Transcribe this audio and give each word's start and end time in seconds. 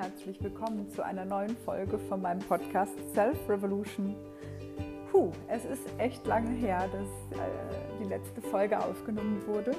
herzlich 0.00 0.42
willkommen 0.42 0.88
zu 0.88 1.04
einer 1.04 1.26
neuen 1.26 1.54
Folge 1.58 1.98
von 1.98 2.22
meinem 2.22 2.38
Podcast 2.38 2.94
Self 3.12 3.36
Revolution. 3.50 4.16
Puh, 5.12 5.30
es 5.46 5.66
ist 5.66 5.82
echt 5.98 6.26
lange 6.26 6.52
her, 6.52 6.88
dass 6.90 7.38
äh, 7.38 7.42
die 8.00 8.08
letzte 8.08 8.40
Folge 8.40 8.82
aufgenommen 8.82 9.46
wurde. 9.46 9.72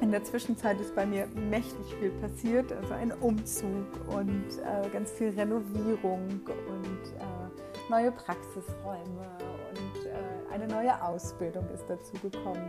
In 0.00 0.12
der 0.12 0.22
Zwischenzeit 0.22 0.80
ist 0.80 0.94
bei 0.94 1.04
mir 1.04 1.26
mächtig 1.50 1.92
viel 1.98 2.10
passiert, 2.20 2.70
also 2.70 2.94
ein 2.94 3.10
Umzug 3.14 3.88
und 4.16 4.44
äh, 4.60 4.88
ganz 4.90 5.10
viel 5.10 5.30
Renovierung 5.30 6.28
und 6.48 7.08
äh, 7.18 7.90
neue 7.90 8.12
Praxisräume 8.12 9.26
und 9.70 10.06
äh, 10.06 10.54
eine 10.54 10.68
neue 10.68 11.02
Ausbildung 11.02 11.68
ist 11.74 11.86
dazu 11.88 12.12
gekommen. 12.22 12.68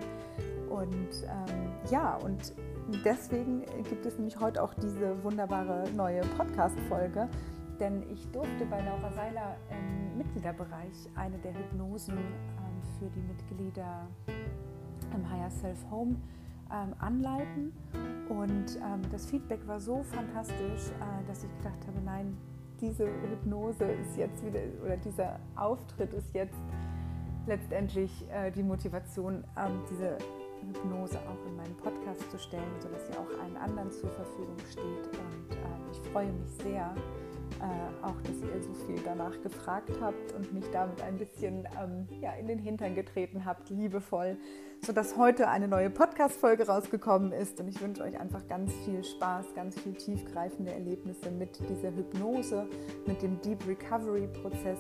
Und 0.72 1.24
ähm, 1.24 1.72
ja, 1.92 2.16
und 2.16 2.52
deswegen 3.04 3.64
gibt 3.90 4.06
es 4.06 4.18
nämlich 4.18 4.40
heute 4.40 4.64
auch 4.64 4.74
diese 4.74 5.24
wunderbare 5.24 5.90
neue 5.96 6.22
Podcast-Folge, 6.22 7.28
denn 7.80 8.04
ich 8.12 8.30
durfte 8.32 8.66
bei 8.66 8.82
Laura 8.82 9.12
Seiler 9.12 9.58
im 9.70 10.18
Mitgliederbereich 10.18 11.10
eine 11.16 11.38
der 11.40 11.54
Hypnosen 11.54 12.18
ähm, 12.18 12.82
für 12.98 13.10
die 13.10 13.22
Mitglieder 13.22 14.08
im 15.14 15.30
Higher 15.30 15.52
Self 15.52 15.78
Home 15.92 16.16
ähm, 16.72 16.94
anleiten. 17.00 17.74
Und 18.30 18.78
ähm, 18.78 19.02
das 19.12 19.26
Feedback 19.26 19.66
war 19.68 19.80
so 19.80 20.04
fantastisch, 20.04 20.90
äh, 20.90 21.28
dass 21.28 21.44
ich 21.44 21.58
gedacht 21.58 21.86
habe, 21.88 22.00
nein, 22.04 22.38
diese 22.80 23.06
Hypnose 23.06 23.86
ist 23.86 24.18
jetzt 24.18 24.46
wieder, 24.46 24.60
oder 24.84 24.98
dieser 24.98 25.40
Auftritt 25.56 26.14
ist 26.14 26.34
jetzt 26.34 26.62
letztendlich 27.48 28.26
äh, 28.30 28.52
die 28.52 28.64
Motivation, 28.64 29.44
diese 29.90 30.18
Hypnose 30.66 31.20
auch 31.20 31.46
in 31.48 31.56
meinen 31.56 31.76
Podcast 31.78 32.30
zu 32.32 32.40
stellen, 32.40 32.72
sodass 32.80 33.08
sie 33.08 33.14
auch 33.14 33.44
allen 33.44 33.58
anderen 33.58 33.92
zur 33.92 34.10
Verfügung 34.10 34.58
steht. 34.70 34.84
Und 34.84 35.56
äh, 35.56 35.92
ich 35.92 36.00
freue 36.12 36.32
mich 36.32 36.50
sehr, 36.64 36.94
äh, 37.60 38.06
auch 38.06 38.20
dass 38.22 38.42
ihr 38.42 38.62
so 38.62 38.74
viel 38.86 39.00
danach 39.04 39.42
gefragt 39.42 39.92
habt 40.02 40.34
und 40.34 40.54
mich 40.54 40.66
damit 40.72 41.02
ein 41.02 41.18
bisschen 41.18 41.68
ähm, 41.82 42.08
ja, 42.22 42.34
in 42.34 42.48
den 42.48 42.60
Hintern 42.60 42.94
getreten 42.94 43.46
habt, 43.46 43.70
liebevoll, 43.70 44.38
sodass 44.86 45.18
heute 45.18 45.48
eine 45.48 45.68
neue 45.68 45.90
Podcast-Folge 45.90 46.68
rausgekommen 46.68 47.32
ist. 47.32 47.60
Und 47.60 47.68
ich 47.68 47.82
wünsche 47.82 48.04
euch 48.04 48.20
einfach 48.20 48.48
ganz 48.48 48.72
viel 48.86 49.04
Spaß, 49.04 49.54
ganz 49.56 49.80
viel 49.80 49.94
tiefgreifende 49.94 50.72
Erlebnisse 50.72 51.32
mit 51.32 51.60
dieser 51.70 51.96
Hypnose, 51.96 52.68
mit 53.06 53.22
dem 53.22 53.42
Deep 53.42 53.66
Recovery-Prozess. 53.68 54.80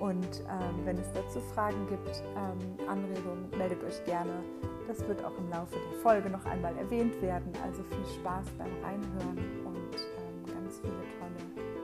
Und 0.00 0.44
ähm, 0.48 0.84
wenn 0.84 0.96
es 0.98 1.12
dazu 1.12 1.40
Fragen 1.40 1.86
gibt, 1.88 2.22
ähm, 2.36 2.88
Anregungen, 2.88 3.50
meldet 3.56 3.82
euch 3.82 4.04
gerne. 4.04 4.44
Das 4.86 5.06
wird 5.08 5.24
auch 5.24 5.36
im 5.36 5.50
Laufe 5.50 5.74
der 5.74 5.98
Folge 6.00 6.30
noch 6.30 6.44
einmal 6.46 6.76
erwähnt 6.78 7.20
werden. 7.20 7.52
Also 7.64 7.82
viel 7.82 8.06
Spaß 8.20 8.46
beim 8.56 8.72
Reinhören 8.82 9.66
und 9.66 9.96
ähm, 9.96 10.46
ganz 10.46 10.78
viele 10.78 11.02
tolle 11.18 11.36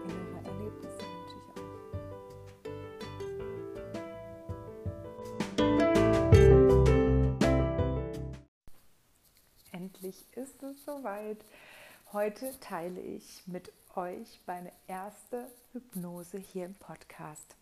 innere 0.05 0.39
Erlebnisse 0.45 1.01
wünsche 1.01 1.37
ich 1.37 1.49
euch. 1.57 1.73
Endlich 9.73 10.27
ist 10.37 10.63
es 10.63 10.85
soweit. 10.85 11.45
Heute 12.13 12.59
teile 12.61 13.01
ich 13.01 13.43
mit 13.47 13.73
euch 13.97 14.41
meine 14.47 14.71
erste 14.87 15.51
Hypnose 15.73 16.39
hier 16.39 16.67
im 16.67 16.75
Podcast. 16.75 17.57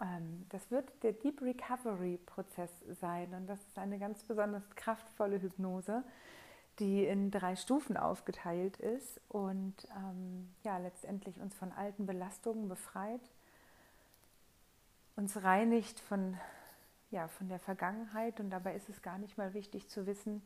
Ähm, 0.00 0.46
das 0.50 0.70
wird 0.70 0.90
der 1.02 1.12
Deep 1.12 1.40
Recovery 1.42 2.18
Prozess 2.26 2.70
sein 3.00 3.32
und 3.34 3.46
das 3.46 3.60
ist 3.60 3.78
eine 3.78 3.98
ganz 3.98 4.22
besonders 4.24 4.68
kraftvolle 4.70 5.40
Hypnose, 5.40 6.02
die 6.78 7.04
in 7.04 7.30
drei 7.30 7.56
Stufen 7.56 7.96
aufgeteilt 7.96 8.76
ist 8.78 9.20
und 9.28 9.74
ähm, 9.96 10.48
ja 10.64 10.78
letztendlich 10.78 11.40
uns 11.40 11.54
von 11.54 11.72
alten 11.72 12.06
Belastungen 12.06 12.68
befreit, 12.68 13.22
uns 15.16 15.42
reinigt 15.42 15.98
von 16.00 16.38
ja 17.10 17.26
von 17.28 17.48
der 17.48 17.58
Vergangenheit 17.58 18.38
und 18.38 18.50
dabei 18.50 18.74
ist 18.74 18.88
es 18.88 19.02
gar 19.02 19.18
nicht 19.18 19.38
mal 19.38 19.54
wichtig 19.54 19.88
zu 19.88 20.06
wissen. 20.06 20.42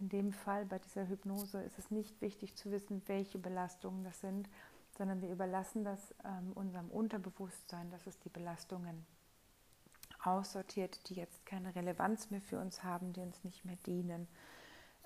In 0.00 0.08
dem 0.08 0.32
Fall 0.32 0.64
bei 0.64 0.78
dieser 0.78 1.06
Hypnose 1.06 1.62
ist 1.62 1.78
es 1.78 1.90
nicht 1.90 2.20
wichtig 2.22 2.56
zu 2.56 2.70
wissen, 2.70 3.02
welche 3.06 3.38
Belastungen 3.38 4.02
das 4.04 4.20
sind, 4.20 4.48
sondern 5.02 5.20
wir 5.20 5.30
überlassen 5.30 5.82
das 5.82 6.14
ähm, 6.24 6.52
unserem 6.54 6.88
Unterbewusstsein, 6.88 7.90
dass 7.90 8.06
es 8.06 8.20
die 8.20 8.28
Belastungen 8.28 9.04
aussortiert, 10.22 11.08
die 11.08 11.14
jetzt 11.14 11.44
keine 11.44 11.74
Relevanz 11.74 12.30
mehr 12.30 12.40
für 12.40 12.60
uns 12.60 12.84
haben, 12.84 13.12
die 13.12 13.20
uns 13.20 13.42
nicht 13.42 13.64
mehr 13.64 13.74
dienen. 13.84 14.28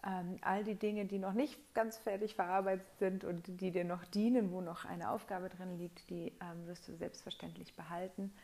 Ähm, 0.05 0.37
all 0.43 0.65
die 0.65 0.75
Dinge, 0.75 1.07
die 1.07 1.19
noch 1.19 1.33
nicht 1.33 1.59
ganz 1.73 1.97
fertig 1.97 2.35
verarbeitet 2.35 2.87
sind 2.99 3.25
und 3.25 3.47
die 3.47 3.71
dir 3.71 3.87
noch 3.87 4.05
dienen, 4.05 4.53
wo 4.53 4.61
noch 4.61 4.85
eine 4.85 5.09
Aufgabe 5.09 5.49
drin 5.49 5.79
liegt, 5.79 6.11
die 6.11 6.35
ähm, 6.43 6.67
wirst 6.67 6.87
du 6.89 6.95
selbstverständlich 6.95 7.75
behalten. 7.75 8.35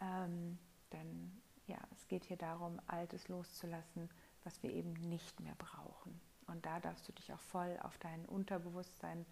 Ähm, 0.00 0.56
denn 0.92 1.32
ja, 1.66 1.78
es 1.90 2.06
geht 2.06 2.26
hier 2.26 2.36
darum, 2.36 2.78
Altes 2.86 3.26
loszulassen, 3.26 4.08
was 4.44 4.62
wir 4.62 4.70
eben 4.70 4.92
nicht 4.92 5.40
mehr 5.40 5.56
brauchen. 5.58 6.20
Und 6.46 6.64
da 6.64 6.78
darfst 6.78 7.08
du 7.08 7.12
dich 7.12 7.32
auch 7.32 7.40
voll 7.40 7.76
auf 7.82 7.98
dein 7.98 8.24
Unterbewusstsein 8.26 9.26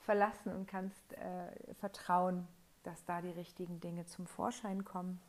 verlassen 0.00 0.52
und 0.52 0.66
kannst 0.66 1.12
äh, 1.14 1.74
vertrauen, 1.74 2.46
dass 2.82 3.04
da 3.04 3.20
die 3.20 3.30
richtigen 3.30 3.80
Dinge 3.80 4.06
zum 4.06 4.26
Vorschein 4.26 4.84
kommen. 4.84 5.20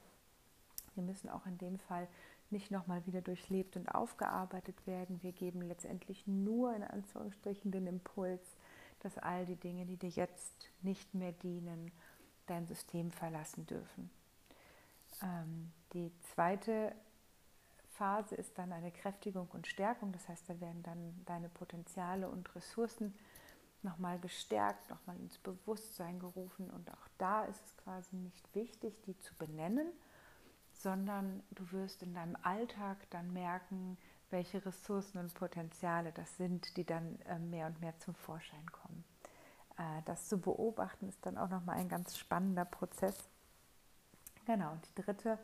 Wir 0.95 1.03
müssen 1.03 1.29
auch 1.29 1.45
in 1.45 1.57
dem 1.57 1.79
Fall 1.79 2.07
nicht 2.49 2.71
nochmal 2.71 3.05
wieder 3.05 3.21
durchlebt 3.21 3.75
und 3.77 3.87
aufgearbeitet 3.89 4.85
werden. 4.85 5.21
Wir 5.23 5.31
geben 5.31 5.61
letztendlich 5.61 6.27
nur 6.27 6.75
in 6.75 6.83
Anführungsstrichen 6.83 7.71
den 7.71 7.87
Impuls, 7.87 8.41
dass 8.99 9.17
all 9.17 9.45
die 9.45 9.55
Dinge, 9.55 9.85
die 9.85 9.97
dir 9.97 10.09
jetzt 10.09 10.69
nicht 10.81 11.13
mehr 11.13 11.31
dienen, 11.31 11.91
dein 12.47 12.67
System 12.67 13.11
verlassen 13.11 13.65
dürfen. 13.65 14.09
Ähm, 15.21 15.71
die 15.93 16.11
zweite 16.33 16.93
Phase 17.91 18.35
ist 18.35 18.57
dann 18.57 18.71
eine 18.71 18.91
Kräftigung 18.91 19.47
und 19.51 19.67
Stärkung. 19.67 20.11
Das 20.11 20.27
heißt, 20.27 20.49
da 20.49 20.59
werden 20.59 20.83
dann 20.83 21.21
deine 21.25 21.49
Potenziale 21.49 22.29
und 22.29 22.53
Ressourcen 22.55 23.13
nochmal 23.83 24.19
gestärkt, 24.19 24.89
nochmal 24.89 25.17
ins 25.17 25.37
Bewusstsein 25.39 26.19
gerufen. 26.19 26.69
Und 26.69 26.89
auch 26.91 27.07
da 27.17 27.45
ist 27.45 27.63
es 27.65 27.77
quasi 27.77 28.15
nicht 28.15 28.55
wichtig, 28.55 29.01
die 29.03 29.17
zu 29.19 29.35
benennen, 29.35 29.87
sondern 30.73 31.43
du 31.51 31.71
wirst 31.71 32.03
in 32.03 32.13
deinem 32.13 32.37
Alltag 32.43 32.97
dann 33.09 33.31
merken, 33.33 33.97
welche 34.29 34.65
Ressourcen 34.65 35.17
und 35.17 35.33
Potenziale 35.33 36.11
das 36.13 36.37
sind, 36.37 36.77
die 36.77 36.85
dann 36.85 37.19
äh, 37.21 37.37
mehr 37.37 37.67
und 37.67 37.81
mehr 37.81 37.97
zum 37.99 38.15
Vorschein 38.15 38.71
kommen. 38.71 39.03
Äh, 39.77 40.01
das 40.05 40.27
zu 40.27 40.39
beobachten 40.39 41.09
ist 41.09 41.25
dann 41.25 41.37
auch 41.37 41.49
nochmal 41.49 41.77
ein 41.77 41.89
ganz 41.89 42.17
spannender 42.17 42.65
Prozess. 42.65 43.29
Genau, 44.45 44.71
und 44.71 44.87
die 44.87 45.01
dritte 45.01 45.37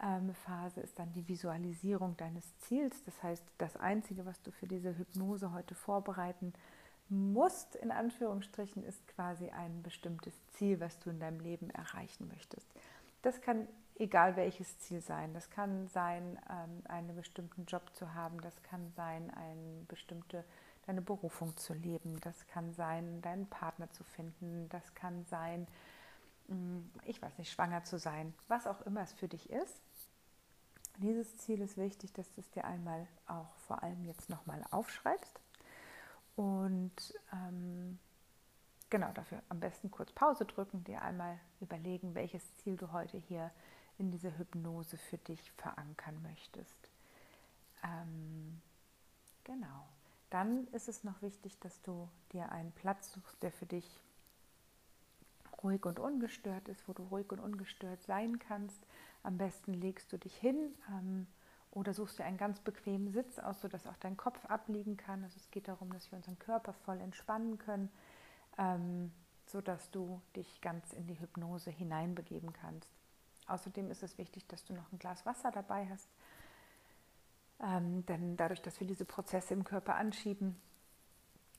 ähm, 0.00 0.32
Phase 0.34 0.80
ist 0.80 0.98
dann 0.98 1.12
die 1.12 1.26
Visualisierung 1.26 2.16
deines 2.16 2.56
Ziels. 2.58 3.02
Das 3.04 3.20
heißt, 3.22 3.44
das 3.58 3.76
Einzige, 3.76 4.24
was 4.24 4.40
du 4.42 4.52
für 4.52 4.66
diese 4.66 4.96
Hypnose 4.96 5.52
heute 5.52 5.74
vorbereiten 5.74 6.52
kannst, 6.52 6.79
musst, 7.10 7.74
in 7.74 7.90
Anführungsstrichen, 7.90 8.84
ist 8.84 9.06
quasi 9.08 9.50
ein 9.50 9.82
bestimmtes 9.82 10.34
Ziel, 10.52 10.80
was 10.80 10.98
du 11.00 11.10
in 11.10 11.18
deinem 11.18 11.40
Leben 11.40 11.70
erreichen 11.70 12.28
möchtest. 12.28 12.66
Das 13.22 13.40
kann 13.40 13.68
egal 13.96 14.36
welches 14.36 14.78
Ziel 14.78 15.00
sein. 15.00 15.34
Das 15.34 15.50
kann 15.50 15.88
sein, 15.88 16.38
ähm, 16.48 16.82
einen 16.88 17.14
bestimmten 17.14 17.66
Job 17.66 17.82
zu 17.94 18.14
haben. 18.14 18.40
Das 18.40 18.62
kann 18.62 18.90
sein, 18.96 19.30
eine 19.30 19.84
bestimmte, 19.88 20.44
deine 20.86 21.02
Berufung 21.02 21.56
zu 21.56 21.74
leben. 21.74 22.18
Das 22.20 22.46
kann 22.46 22.72
sein, 22.72 23.20
deinen 23.20 23.46
Partner 23.46 23.90
zu 23.90 24.04
finden. 24.04 24.68
Das 24.70 24.94
kann 24.94 25.24
sein, 25.26 25.66
mm, 26.48 26.78
ich 27.04 27.20
weiß 27.20 27.36
nicht, 27.38 27.52
schwanger 27.52 27.84
zu 27.84 27.98
sein. 27.98 28.34
Was 28.48 28.66
auch 28.66 28.80
immer 28.82 29.02
es 29.02 29.12
für 29.12 29.28
dich 29.28 29.50
ist. 29.50 29.82
Dieses 30.98 31.36
Ziel 31.38 31.60
ist 31.60 31.76
wichtig, 31.76 32.12
dass 32.12 32.30
du 32.32 32.40
es 32.40 32.50
dir 32.50 32.64
einmal 32.64 33.06
auch 33.26 33.54
vor 33.66 33.82
allem 33.82 34.04
jetzt 34.04 34.28
nochmal 34.28 34.62
aufschreibst 34.70 35.40
und 36.40 37.12
ähm, 37.34 37.98
genau 38.88 39.12
dafür 39.12 39.42
am 39.50 39.60
besten 39.60 39.90
kurz 39.90 40.10
Pause 40.10 40.46
drücken, 40.46 40.82
dir 40.84 41.02
einmal 41.02 41.38
überlegen, 41.60 42.14
welches 42.14 42.56
Ziel 42.56 42.78
du 42.78 42.92
heute 42.92 43.18
hier 43.18 43.50
in 43.98 44.10
dieser 44.10 44.38
Hypnose 44.38 44.96
für 44.96 45.18
dich 45.18 45.52
verankern 45.58 46.22
möchtest. 46.22 46.90
Ähm, 47.84 48.62
genau. 49.44 49.86
Dann 50.30 50.66
ist 50.68 50.88
es 50.88 51.04
noch 51.04 51.20
wichtig, 51.20 51.58
dass 51.60 51.82
du 51.82 52.08
dir 52.32 52.50
einen 52.50 52.72
Platz 52.72 53.12
suchst, 53.12 53.42
der 53.42 53.52
für 53.52 53.66
dich 53.66 54.00
ruhig 55.62 55.84
und 55.84 55.98
ungestört 55.98 56.68
ist, 56.68 56.88
wo 56.88 56.94
du 56.94 57.02
ruhig 57.02 57.30
und 57.32 57.40
ungestört 57.40 58.02
sein 58.04 58.38
kannst. 58.38 58.80
Am 59.22 59.36
besten 59.36 59.74
legst 59.74 60.10
du 60.10 60.16
dich 60.16 60.36
hin. 60.36 60.74
Ähm, 60.88 61.26
oder 61.72 61.94
suchst 61.94 62.18
dir 62.18 62.24
einen 62.24 62.36
ganz 62.36 62.60
bequemen 62.60 63.12
Sitz 63.12 63.38
aus, 63.38 63.60
sodass 63.60 63.86
auch 63.86 63.96
dein 63.98 64.16
Kopf 64.16 64.44
abliegen 64.46 64.96
kann. 64.96 65.22
Also 65.22 65.36
es 65.36 65.50
geht 65.50 65.68
darum, 65.68 65.92
dass 65.92 66.10
wir 66.10 66.16
unseren 66.16 66.38
Körper 66.38 66.72
voll 66.72 67.00
entspannen 67.00 67.58
können, 67.58 67.90
ähm, 68.58 69.12
sodass 69.46 69.90
du 69.90 70.20
dich 70.34 70.60
ganz 70.60 70.92
in 70.92 71.06
die 71.06 71.20
Hypnose 71.20 71.70
hineinbegeben 71.70 72.52
kannst. 72.52 72.90
Außerdem 73.46 73.90
ist 73.90 74.02
es 74.02 74.18
wichtig, 74.18 74.46
dass 74.46 74.64
du 74.64 74.74
noch 74.74 74.90
ein 74.92 74.98
Glas 74.98 75.26
Wasser 75.26 75.50
dabei 75.50 75.88
hast. 75.88 76.08
Ähm, 77.60 78.04
denn 78.06 78.36
dadurch, 78.36 78.62
dass 78.62 78.80
wir 78.80 78.86
diese 78.86 79.04
Prozesse 79.04 79.54
im 79.54 79.64
Körper 79.64 79.94
anschieben, 79.96 80.56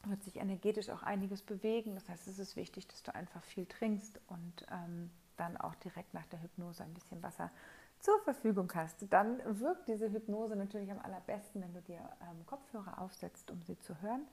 wird 0.05 0.23
sich 0.23 0.37
energetisch 0.37 0.89
auch 0.89 1.03
einiges 1.03 1.41
bewegen. 1.41 1.95
Das 1.95 2.09
heißt, 2.09 2.27
es 2.27 2.39
ist 2.39 2.55
wichtig, 2.55 2.87
dass 2.87 3.03
du 3.03 3.13
einfach 3.13 3.43
viel 3.43 3.65
trinkst 3.65 4.19
und 4.27 4.65
ähm, 4.71 5.11
dann 5.37 5.57
auch 5.57 5.75
direkt 5.75 6.13
nach 6.13 6.25
der 6.27 6.41
Hypnose 6.41 6.83
ein 6.83 6.93
bisschen 6.93 7.21
Wasser 7.21 7.51
zur 8.01 8.19
Verfügung 8.21 8.71
hast. 8.75 9.05
Dann 9.11 9.39
wirkt 9.59 9.87
diese 9.87 10.11
Hypnose 10.11 10.55
natürlich 10.55 10.91
am 10.91 10.99
allerbesten, 10.99 11.61
wenn 11.61 11.73
du 11.73 11.81
dir 11.81 11.99
ähm, 12.21 12.45
Kopfhörer 12.45 12.99
aufsetzt, 12.99 13.51
um 13.51 13.61
sie 13.61 13.77
zu 13.79 14.01
hören. 14.01 14.27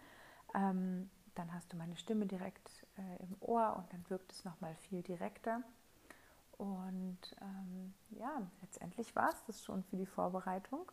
Ähm, 0.55 1.11
dann 1.35 1.53
hast 1.55 1.73
du 1.73 1.77
meine 1.77 1.97
Stimme 1.97 2.27
direkt 2.27 2.87
äh, 2.97 3.23
im 3.23 3.37
Ohr 3.41 3.77
und 3.77 3.93
dann 3.93 4.05
wirkt 4.09 4.33
es 4.33 4.45
nochmal 4.45 4.75
viel 4.75 5.03
direkter. 5.03 5.63
Und 6.57 7.37
ähm, 7.41 7.95
ja, 8.11 8.43
letztendlich 8.63 9.15
war 9.15 9.31
es 9.31 9.45
das 9.47 9.65
schon 9.65 9.85
für 9.85 9.97
die 9.97 10.07
Vorbereitung. 10.07 10.91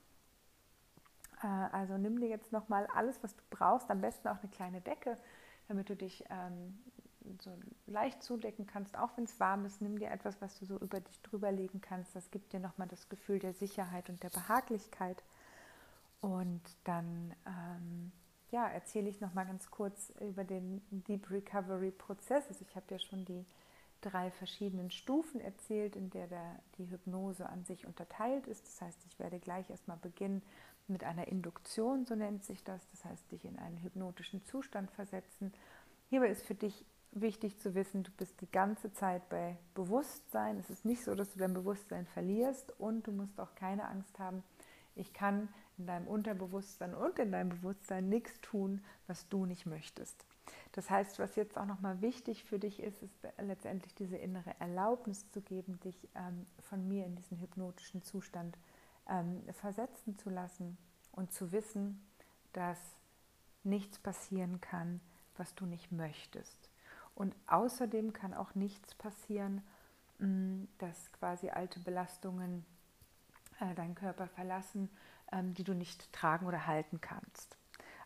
Äh, 1.42 1.48
also 1.48 1.98
nimm 1.98 2.19
dir 2.19 2.30
jetzt 2.30 2.51
nochmal 2.51 2.88
alles, 2.94 3.24
was 3.24 3.36
du 3.36 3.44
brauchst, 3.50 3.89
am 3.89 4.01
besten 4.01 4.27
auch 4.27 4.39
eine 4.42 4.51
kleine 4.51 4.81
Decke, 4.81 5.18
damit 5.68 5.89
du 5.89 5.95
dich 5.95 6.24
ähm, 6.30 6.77
so 7.42 7.57
leicht 7.88 8.24
zudecken 8.24 8.66
kannst, 8.66 8.98
auch 8.98 9.16
wenn 9.18 9.25
es 9.25 9.39
warm 9.39 9.66
ist. 9.66 9.81
Nimm 9.81 10.00
dir 10.00 10.12
etwas, 10.12 10.42
was 10.42 10.57
du 10.60 10.66
so 10.66 10.77
über 10.77 11.00
dich 11.00 11.22
drüber 11.22 11.51
legen 11.51 11.81
kannst. 11.81 12.16
Das 12.16 12.31
gibt 12.31 12.54
dir 12.54 12.60
nochmal 12.60 12.88
das 12.88 13.10
Gefühl 13.10 13.39
der 13.39 13.54
Sicherheit 13.54 14.10
und 14.10 14.24
der 14.24 14.30
Behaglichkeit. 14.30 15.24
Und 16.22 16.62
dann 16.83 17.33
ähm, 17.45 18.12
ja, 18.51 18.68
erzähle 18.68 19.10
ich 19.10 19.22
nochmal 19.22 19.45
ganz 19.45 19.69
kurz 19.69 20.12
über 20.22 20.44
den 20.44 20.81
Deep 20.89 21.30
Recovery 21.30 21.92
Prozess. 21.92 22.48
Also 22.48 22.66
ich 22.68 22.75
habe 22.75 22.86
ja 22.89 23.00
schon 23.00 23.25
die 23.25 23.45
drei 24.01 24.31
verschiedenen 24.31 24.92
Stufen 24.92 25.42
erzählt, 25.42 25.95
in 25.95 26.10
der 26.12 26.27
der, 26.27 26.60
die 26.77 26.89
Hypnose 26.89 27.48
an 27.48 27.66
sich 27.66 27.86
unterteilt 27.86 28.48
ist. 28.48 28.66
Das 28.66 28.81
heißt, 28.81 29.06
ich 29.07 29.19
werde 29.19 29.39
gleich 29.39 29.69
erstmal 29.69 29.98
beginnen 29.98 30.42
mit 30.88 31.04
einer 31.04 31.27
Induktion, 31.27 32.06
so 32.06 32.16
nennt 32.16 32.44
sich 32.44 32.63
das. 32.63 32.88
Das 32.92 33.06
heißt, 33.06 33.31
dich 33.31 33.45
in 33.45 33.57
einen 33.57 33.81
hypnotischen 33.81 34.44
Zustand 34.45 34.92
versetzen. 34.92 35.51
Hierbei 36.10 36.30
ist 36.30 36.45
für 36.45 36.56
dich 36.56 36.86
wichtig 37.21 37.59
zu 37.59 37.75
wissen, 37.75 38.03
du 38.03 38.12
bist 38.12 38.39
die 38.41 38.51
ganze 38.51 38.91
Zeit 38.94 39.27
bei 39.29 39.57
Bewusstsein. 39.73 40.57
Es 40.59 40.69
ist 40.69 40.85
nicht 40.85 41.03
so, 41.03 41.15
dass 41.15 41.31
du 41.33 41.39
dein 41.39 41.53
Bewusstsein 41.53 42.06
verlierst 42.07 42.73
und 42.79 43.07
du 43.07 43.12
musst 43.12 43.39
auch 43.39 43.56
keine 43.56 43.88
Angst 43.88 44.19
haben. 44.19 44.44
Ich 44.95 45.13
kann 45.13 45.50
in 45.77 45.88
deinem 45.88 46.07
Unterbewusstsein 46.07 46.94
und 46.94 47.19
in 47.19 47.31
deinem 47.31 47.50
Bewusstsein 47.50 48.07
nichts 48.09 48.39
tun, 48.41 48.83
was 49.07 49.27
du 49.29 49.45
nicht 49.45 49.65
möchtest. 49.65 50.25
Das 50.71 50.89
heißt, 50.89 51.19
was 51.19 51.35
jetzt 51.35 51.57
auch 51.57 51.65
nochmal 51.65 52.01
wichtig 52.01 52.44
für 52.44 52.59
dich 52.59 52.81
ist, 52.81 53.01
ist 53.01 53.27
letztendlich 53.39 53.95
diese 53.95 54.17
innere 54.17 54.53
Erlaubnis 54.59 55.29
zu 55.31 55.41
geben, 55.41 55.79
dich 55.81 56.07
ähm, 56.15 56.45
von 56.59 56.88
mir 56.88 57.06
in 57.06 57.15
diesen 57.15 57.39
hypnotischen 57.39 58.03
Zustand 58.03 58.57
ähm, 59.09 59.41
versetzen 59.53 60.17
zu 60.17 60.29
lassen 60.29 60.77
und 61.12 61.33
zu 61.33 61.51
wissen, 61.51 62.06
dass 62.53 62.79
nichts 63.63 64.00
passieren 64.00 64.62
kann, 64.62 65.01
was 65.38 65.56
du 65.56 65.65
nicht 65.65 65.91
möchtest. 65.91 66.69
Und 67.15 67.33
außerdem 67.47 68.13
kann 68.13 68.33
auch 68.33 68.53
nichts 68.56 68.94
passieren, 68.95 69.63
mm, 70.19 70.65
dass 70.77 71.12
quasi 71.13 71.50
alte 71.50 71.79
Belastungen 71.79 72.65
äh, 73.59 73.73
deinen 73.73 73.95
Körper 73.95 74.27
verlassen, 74.27 74.89
ähm, 75.31 75.53
die 75.53 75.63
du 75.63 75.73
nicht 75.73 76.12
tragen 76.12 76.45
oder 76.45 76.67
halten 76.67 77.00
kannst. 77.01 77.57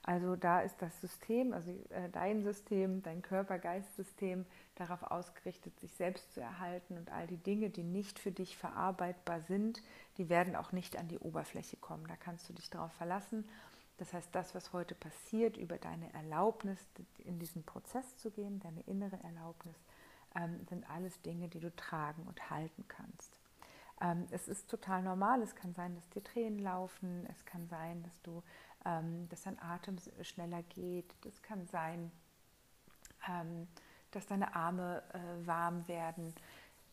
Also 0.03 0.35
da 0.35 0.61
ist 0.61 0.81
das 0.81 0.99
System, 1.01 1.53
also 1.53 1.71
äh, 1.89 2.09
dein 2.11 2.43
System, 2.43 3.03
dein 3.03 3.21
Körper-Geist-System 3.21 4.45
darauf 4.75 5.03
ausgerichtet, 5.03 5.77
sich 5.79 5.93
selbst 5.93 6.33
zu 6.33 6.41
erhalten 6.41 6.97
und 6.97 7.11
all 7.11 7.27
die 7.27 7.37
Dinge, 7.37 7.69
die 7.69 7.83
nicht 7.83 8.17
für 8.17 8.31
dich 8.31 8.57
verarbeitbar 8.57 9.41
sind, 9.41 9.83
die 10.17 10.29
werden 10.29 10.55
auch 10.55 10.71
nicht 10.71 10.97
an 10.97 11.09
die 11.09 11.19
Oberfläche 11.19 11.77
kommen. 11.77 12.07
Da 12.07 12.15
kannst 12.15 12.47
du 12.49 12.53
dich 12.53 12.69
darauf 12.69 12.93
verlassen. 12.93 13.47
Das 13.99 14.13
heißt, 14.13 14.29
das, 14.31 14.55
was 14.55 14.71
heute 14.71 14.95
passiert, 14.95 15.57
über 15.57 15.77
deine 15.77 16.11
Erlaubnis 16.13 16.79
in 17.17 17.37
diesen 17.37 17.63
Prozess 17.63 18.15
zu 18.15 18.31
gehen, 18.31 18.59
deine 18.61 18.79
innere 18.83 19.21
Erlaubnis, 19.23 19.75
ähm, 20.35 20.65
sind 20.69 20.89
alles 20.89 21.21
Dinge, 21.21 21.49
die 21.49 21.59
du 21.59 21.75
tragen 21.75 22.23
und 22.23 22.49
halten 22.49 22.85
kannst. 22.87 23.35
Ähm, 23.99 24.25
es 24.31 24.47
ist 24.47 24.69
total 24.69 25.03
normal. 25.03 25.41
Es 25.41 25.53
kann 25.53 25.73
sein, 25.73 25.95
dass 25.95 26.07
dir 26.09 26.23
Tränen 26.23 26.59
laufen. 26.59 27.27
Es 27.29 27.43
kann 27.43 27.67
sein, 27.67 28.01
dass 28.03 28.21
du, 28.21 28.41
ähm, 28.85 29.27
dass 29.27 29.43
dein 29.43 29.61
Atem 29.61 29.97
schneller 30.21 30.63
geht. 30.63 31.13
Es 31.25 31.41
kann 31.41 31.67
sein, 31.67 32.09
ähm, 33.27 33.67
dass 34.11 34.25
deine 34.27 34.55
Arme 34.55 35.03
äh, 35.13 35.45
warm 35.45 35.85
werden. 35.89 36.33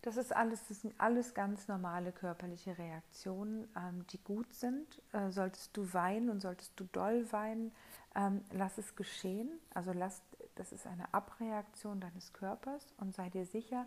Das 0.07 0.17
ist 0.17 0.37
alles, 0.37 0.65
das 0.69 0.83
sind 0.83 0.95
alles 0.99 1.35
ganz 1.35 1.67
normale 1.67 2.13
körperliche 2.13 2.79
Reaktionen, 2.79 3.67
ähm, 3.77 4.07
die 4.13 4.23
gut 4.23 4.55
sind. 4.55 5.03
Äh, 5.13 5.33
solltest 5.33 5.77
du 5.77 5.93
weinen 5.93 6.31
und 6.31 6.39
solltest 6.39 6.79
du 6.79 6.85
doll 6.93 7.27
weinen, 7.33 7.73
ähm, 8.15 8.45
lass 8.53 8.79
es 8.79 8.95
geschehen. 8.95 9.51
Also 9.75 9.93
lass, 9.93 10.23
das 10.55 10.71
ist 10.71 10.87
eine 10.87 11.13
Abreaktion 11.13 11.99
deines 11.99 12.33
Körpers 12.33 12.95
und 12.99 13.17
sei 13.17 13.31
dir 13.31 13.47
sicher, 13.47 13.85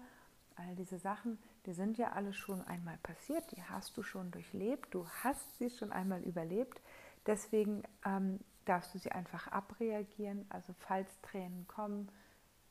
all 0.57 0.75
diese 0.75 0.97
Sachen, 0.97 1.39
die 1.65 1.71
sind 1.71 1.97
ja 1.97 2.11
alle 2.11 2.33
schon 2.33 2.67
einmal 2.67 2.97
passiert, 2.97 3.49
die 3.55 3.63
hast 3.63 3.95
du 3.95 4.03
schon 4.03 4.29
durchlebt, 4.29 4.93
du 4.93 5.07
hast 5.23 5.57
sie 5.57 5.69
schon 5.69 5.93
einmal 5.93 6.21
überlebt. 6.23 6.81
Deswegen 7.27 7.81
ähm, 8.05 8.41
darfst 8.65 8.93
du 8.93 8.99
sie 8.99 9.13
einfach 9.13 9.47
abreagieren. 9.47 10.45
Also 10.49 10.73
falls 10.79 11.21
Tränen 11.21 11.65
kommen, 11.69 12.09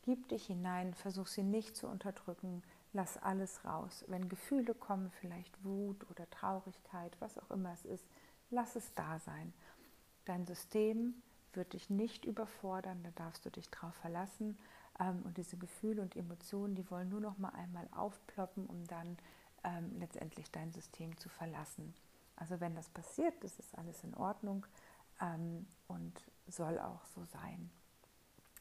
gib 0.03 0.29
dich 0.29 0.49
hinein, 0.49 0.93
versuch 0.93 1.29
sie 1.29 1.44
nicht 1.44 1.79
zu 1.79 1.87
unterdrücken, 1.87 2.62
lass 2.93 3.17
alles 3.19 3.64
raus. 3.64 4.05
Wenn 4.08 4.29
Gefühle 4.29 4.75
kommen, 4.75 5.11
vielleicht 5.20 5.64
Wut 5.64 6.08
oder 6.11 6.29
Traurigkeit, 6.31 7.17
was 7.20 7.38
auch 7.38 7.50
immer 7.50 7.73
es 7.73 7.85
ist, 7.85 8.06
lass 8.50 8.76
es 8.76 8.94
da 8.94 9.19
sein. 9.19 9.52
Dein 10.25 10.46
System 10.46 11.14
wird 11.52 11.73
dich 11.73 11.90
nicht 11.90 12.25
überfordern, 12.25 13.02
da 13.02 13.11
darfst 13.11 13.44
du 13.46 13.50
dich 13.50 13.70
drauf 13.70 13.94
verlassen. 13.94 14.58
Ähm, 14.99 15.23
und 15.25 15.37
diese 15.37 15.56
Gefühle 15.56 16.02
und 16.02 16.17
Emotionen, 16.17 16.75
die 16.75 16.90
wollen 16.90 17.08
nur 17.08 17.20
noch 17.20 17.38
mal 17.38 17.50
einmal 17.50 17.88
aufploppen, 17.94 18.67
um 18.67 18.87
dann 18.87 19.17
ähm, 19.64 19.99
letztendlich 19.99 20.50
dein 20.50 20.73
System 20.73 21.17
zu 21.19 21.29
verlassen. 21.29 21.94
Also 22.37 22.61
wenn 22.61 22.75
das 22.75 22.88
passiert, 22.91 23.34
das 23.43 23.58
ist 23.58 23.76
alles 23.76 24.05
in 24.05 24.14
Ordnung 24.14 24.67
ähm, 25.20 25.67
und 25.88 26.23
soll 26.46 26.79
auch 26.79 27.05
so 27.06 27.25
sein. 27.25 27.70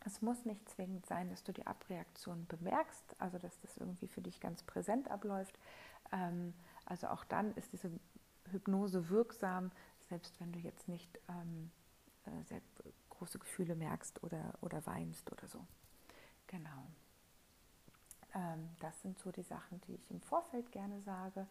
Es 0.07 0.21
muss 0.21 0.45
nicht 0.45 0.69
zwingend 0.69 1.05
sein, 1.05 1.29
dass 1.29 1.43
du 1.43 1.51
die 1.51 1.67
Abreaktion 1.67 2.47
bemerkst, 2.47 3.03
also 3.19 3.37
dass 3.37 3.59
das 3.59 3.75
irgendwie 3.75 4.07
für 4.07 4.21
dich 4.21 4.39
ganz 4.39 4.63
präsent 4.63 5.11
abläuft. 5.11 5.59
Ähm, 6.13 6.53
also 6.85 7.07
auch 7.07 7.25
dann 7.25 7.53
ist 7.55 7.73
diese 7.73 7.91
Hypnose 8.49 9.09
wirksam, 9.09 9.69
selbst 10.07 10.39
wenn 10.39 10.53
du 10.53 10.59
jetzt 10.59 10.87
nicht 10.87 11.19
ähm, 11.27 11.71
äh, 12.25 12.43
sehr 12.45 12.61
große 13.09 13.37
Gefühle 13.37 13.75
merkst 13.75 14.23
oder, 14.23 14.53
oder 14.61 14.85
weinst 14.85 15.29
oder 15.29 15.45
so. 15.45 15.67
Genau. 16.47 16.87
Ähm, 18.33 18.69
das 18.79 19.01
sind 19.01 19.19
so 19.19 19.33
die 19.33 19.43
Sachen, 19.43 19.81
die 19.81 19.95
ich 19.95 20.09
im 20.09 20.21
Vorfeld 20.21 20.71
gerne 20.71 21.01
sage. 21.01 21.47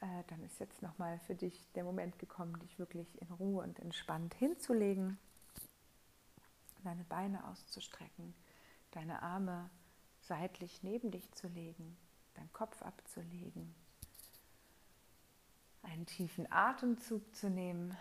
Äh, 0.00 0.24
dann 0.26 0.42
ist 0.42 0.58
jetzt 0.58 0.82
nochmal 0.82 1.20
für 1.20 1.36
dich 1.36 1.70
der 1.76 1.84
Moment 1.84 2.18
gekommen, 2.18 2.58
dich 2.58 2.80
wirklich 2.80 3.22
in 3.22 3.30
Ruhe 3.30 3.62
und 3.62 3.78
entspannt 3.78 4.34
hinzulegen, 4.34 5.16
deine 6.82 7.04
Beine 7.04 7.46
auszustrecken, 7.48 8.34
deine 8.92 9.22
Arme 9.22 9.70
seitlich 10.20 10.82
neben 10.82 11.10
dich 11.10 11.30
zu 11.32 11.48
legen, 11.48 11.96
deinen 12.34 12.52
Kopf 12.52 12.82
abzulegen, 12.82 13.74
einen 15.82 16.06
tiefen 16.06 16.50
Atemzug 16.50 17.34
zu 17.34 17.50
nehmen, 17.50 17.96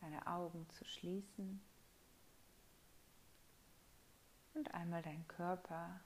deine 0.00 0.26
Augen 0.26 0.68
zu 0.70 0.84
schließen 0.84 1.62
und 4.54 4.74
einmal 4.74 5.02
deinen 5.02 5.26
Körper 5.28 6.00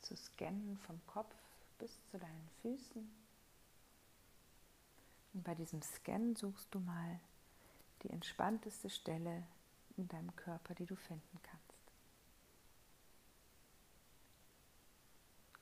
zu 0.00 0.16
scannen 0.16 0.78
vom 0.78 1.04
Kopf 1.06 1.34
bis 1.78 2.04
zu 2.06 2.18
deinen 2.18 2.48
Füßen. 2.62 3.25
Und 5.36 5.44
bei 5.44 5.54
diesem 5.54 5.82
Scan 5.82 6.34
suchst 6.34 6.74
du 6.74 6.80
mal 6.80 7.20
die 8.02 8.08
entspannteste 8.08 8.88
Stelle 8.88 9.46
in 9.98 10.08
deinem 10.08 10.34
Körper, 10.34 10.74
die 10.74 10.86
du 10.86 10.96
finden 10.96 11.40
kannst. 11.42 11.92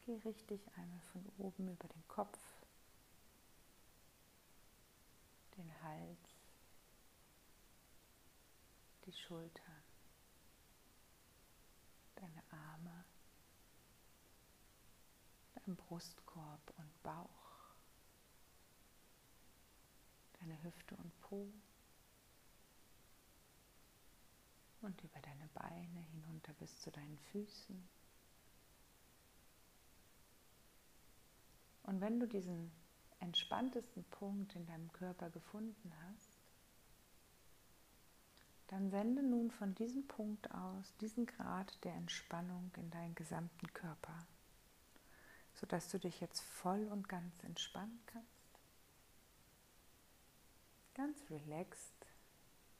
Geh 0.06 0.14
richtig 0.28 0.60
einmal 0.76 1.00
von 1.12 1.26
oben 1.38 1.72
über 1.72 1.88
den 1.88 2.06
Kopf, 2.06 2.38
den 5.56 5.82
Hals, 5.82 6.20
die 9.06 9.12
Schultern 9.12 9.82
deine 12.14 12.44
Arme, 12.52 13.04
dein 15.56 15.74
Brustkorb 15.74 16.72
und 16.76 17.02
Bauch, 17.02 17.43
deine 20.44 20.62
Hüfte 20.62 20.96
und 20.96 21.20
Po 21.20 21.50
und 24.82 25.02
über 25.02 25.20
deine 25.20 25.48
Beine 25.54 26.00
hinunter 26.00 26.52
bis 26.54 26.80
zu 26.80 26.90
deinen 26.90 27.18
Füßen. 27.32 27.88
Und 31.84 32.00
wenn 32.00 32.20
du 32.20 32.26
diesen 32.26 32.70
entspanntesten 33.20 34.04
Punkt 34.04 34.54
in 34.54 34.66
deinem 34.66 34.92
Körper 34.92 35.30
gefunden 35.30 35.92
hast, 36.06 36.40
dann 38.68 38.90
sende 38.90 39.22
nun 39.22 39.50
von 39.50 39.74
diesem 39.74 40.06
Punkt 40.06 40.50
aus 40.50 40.96
diesen 40.96 41.26
Grad 41.26 41.82
der 41.84 41.94
Entspannung 41.94 42.70
in 42.76 42.90
deinen 42.90 43.14
gesamten 43.14 43.72
Körper, 43.72 44.26
sodass 45.54 45.90
du 45.90 45.98
dich 45.98 46.20
jetzt 46.20 46.40
voll 46.40 46.88
und 46.88 47.08
ganz 47.08 47.42
entspannen 47.44 48.02
kannst. 48.06 48.33
Ganz 50.94 51.18
relaxed 51.28 52.06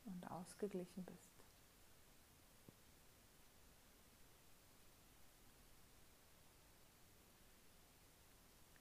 und 0.05 0.31
ausgeglichen 0.31 1.05
bist. 1.05 1.35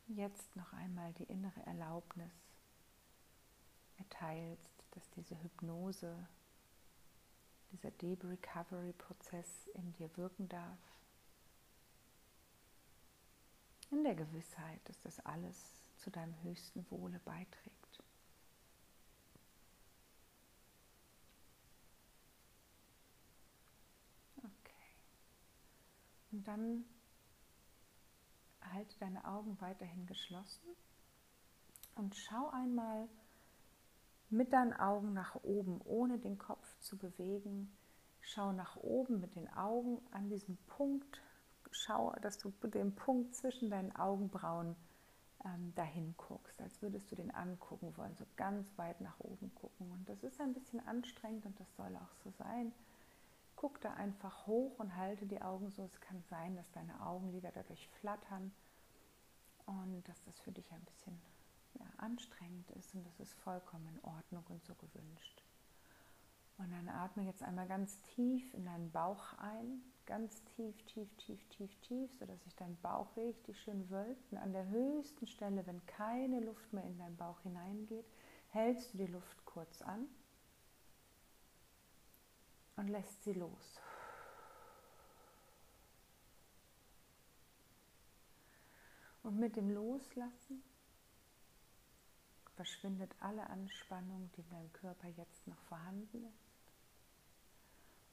Jetzt 0.08 0.56
noch 0.56 0.72
einmal 0.74 1.12
die 1.13 1.24
innere 1.24 1.66
Erlaubnis 1.66 2.32
erteilst, 3.98 4.70
dass 4.92 5.10
diese 5.12 5.42
Hypnose 5.42 6.28
dieser 7.72 7.90
Deep 7.90 8.24
Recovery 8.24 8.94
Prozess 8.94 9.68
in 9.74 9.92
dir 9.94 10.16
wirken 10.16 10.48
darf. 10.48 10.78
In 13.90 14.04
der 14.04 14.13
Gewissheit, 14.13 14.80
dass 14.86 15.00
das 15.02 15.20
alles 15.25 15.58
zu 15.98 16.12
deinem 16.12 16.36
höchsten 16.44 16.86
Wohle 16.92 17.20
beiträgt. 17.25 17.83
Und 26.34 26.46
dann 26.48 26.84
halte 28.74 29.00
deine 29.00 29.24
Augen 29.25 29.56
weiterhin 29.62 30.06
geschlossen 30.08 30.68
und 31.96 32.16
schau 32.16 32.50
einmal, 32.50 33.08
mit 34.34 34.52
deinen 34.52 34.74
Augen 34.74 35.13
nach 35.13 35.36
oben, 35.44 35.80
ohne 35.86 36.18
den 36.18 36.40
Kopf 36.40 36.68
zu 36.80 36.98
bewegen. 36.98 37.72
Schau 38.20 38.52
nach 38.52 38.75
oben 38.78 39.20
mit 39.20 39.36
den 39.36 39.48
Augen 39.54 40.02
an 40.12 40.28
diesem 40.28 40.58
Punkt. 40.66 41.22
Schau, 41.72 42.13
dass 42.22 42.40
du 42.40 42.50
den 42.63 42.96
Punkt 42.96 43.36
zwischen 43.36 43.70
deinen 43.70 43.96
Augenbrauen 43.96 44.75
ähm, 45.46 45.74
dahin 45.75 46.16
guckst, 46.18 46.60
als 46.62 46.82
würdest 46.82 47.12
du 47.12 47.16
den 47.16 47.30
angucken 47.30 47.96
wollen, 47.96 48.16
so 48.16 48.25
ganz 48.36 48.68
weit 48.78 49.02
nach 49.02 49.20
oben 49.20 49.54
gucken. 49.54 49.92
Und 49.92 50.10
das 50.10 50.24
ist 50.24 50.42
ein 50.42 50.54
bisschen 50.54 50.80
anstrengend 50.88 51.46
und 51.46 51.60
das 51.60 51.75
soll 51.75 51.96
auch 51.96 52.16
so 52.24 52.32
sein. 52.32 52.74
Guck 53.63 53.79
da 53.79 53.93
einfach 53.93 54.46
hoch 54.46 54.77
und 54.77 54.98
halte 54.98 55.25
die 55.25 55.41
Augen 55.41 55.70
so. 55.70 55.86
Es 55.86 56.01
kann 56.01 56.22
sein, 56.29 56.58
dass 56.58 56.70
deine 56.74 57.00
Augenlider 57.00 57.50
dadurch 57.53 57.88
flattern 58.01 58.51
und 59.65 60.03
dass 60.05 60.22
das 60.25 60.38
für 60.41 60.51
dich 60.51 60.70
ein 60.74 60.84
bisschen 60.84 61.17
ja, 61.75 61.86
anstrengend 61.96 62.70
ist 62.72 62.93
und 62.93 63.05
das 63.05 63.22
ist 63.22 63.34
vollkommen 63.36 63.88
in 63.88 64.03
Ordnung 64.03 64.43
und 64.50 64.65
so 64.65 64.75
gewünscht. 64.75 65.46
Und 66.58 66.74
dann 66.74 66.89
atme 66.89 67.24
jetzt 67.24 67.41
einmal 67.41 67.65
ganz 67.65 68.01
tief 68.01 68.53
in 68.53 68.65
deinen 68.65 68.91
Bauch 68.91 69.32
ein, 69.38 69.82
ganz 70.05 70.43
tief, 70.43 70.75
tief, 70.84 71.15
tief, 71.15 71.48
tief, 71.48 71.74
tief, 71.84 72.13
sodass 72.20 72.43
sich 72.43 72.58
dein 72.58 72.75
Bauch 72.82 73.15
richtig 73.15 73.62
schön 73.62 73.89
wölbt. 73.89 74.29
Und 74.34 74.39
an 74.39 74.51
der 74.51 74.67
höchsten 74.67 75.25
Stelle, 75.25 75.65
wenn 75.65 75.86
keine 75.86 76.41
Luft 76.41 76.74
mehr 76.74 76.84
in 76.84 76.98
deinen 76.98 77.15
Bauch 77.15 77.39
hineingeht, 77.43 78.12
hältst 78.50 78.93
du 78.93 78.98
die 78.98 79.08
Luft 79.08 79.46
kurz 79.46 79.82
an 79.82 80.10
und 82.75 82.88
lässt 82.88 83.24
sie 83.24 83.34
los. 83.34 83.80
Und 89.24 89.39
mit 89.39 89.56
dem 89.56 89.70
Loslassen 89.70 90.63
verschwindet 92.56 93.15
alle 93.20 93.50
Anspannung, 93.50 94.30
die 94.36 94.42
in 94.42 94.50
deinem 94.50 94.74
Körper 94.74 95.08
jetzt 95.08 95.48
noch 95.48 95.62
vorhanden 95.63 96.25
ist. 96.25 96.53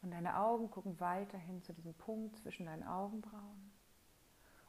Und 0.03 0.13
deine 0.13 0.39
Augen 0.39 0.71
gucken 0.71 0.99
weiterhin 0.99 1.63
zu 1.63 1.75
diesem 1.75 1.95
Punkt 1.95 2.37
zwischen 2.39 2.67
deinen 2.67 2.85
Augenbrauen. 2.85 3.73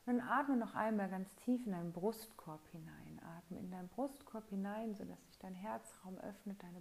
Und 0.05 0.17
dann 0.17 0.27
atme 0.27 0.57
noch 0.57 0.73
einmal 0.73 1.09
ganz 1.09 1.33
tief 1.35 1.65
in 1.65 1.73
deinen 1.73 1.93
Brustkorb 1.93 2.67
hinein. 2.71 3.21
Atme 3.37 3.59
in 3.59 3.69
deinen 3.69 3.87
Brustkorb 3.89 4.49
hinein, 4.49 4.95
sodass 4.95 5.23
sich 5.27 5.37
dein 5.37 5.53
Herzraum 5.53 6.17
öffnet, 6.17 6.61
dein 6.61 6.75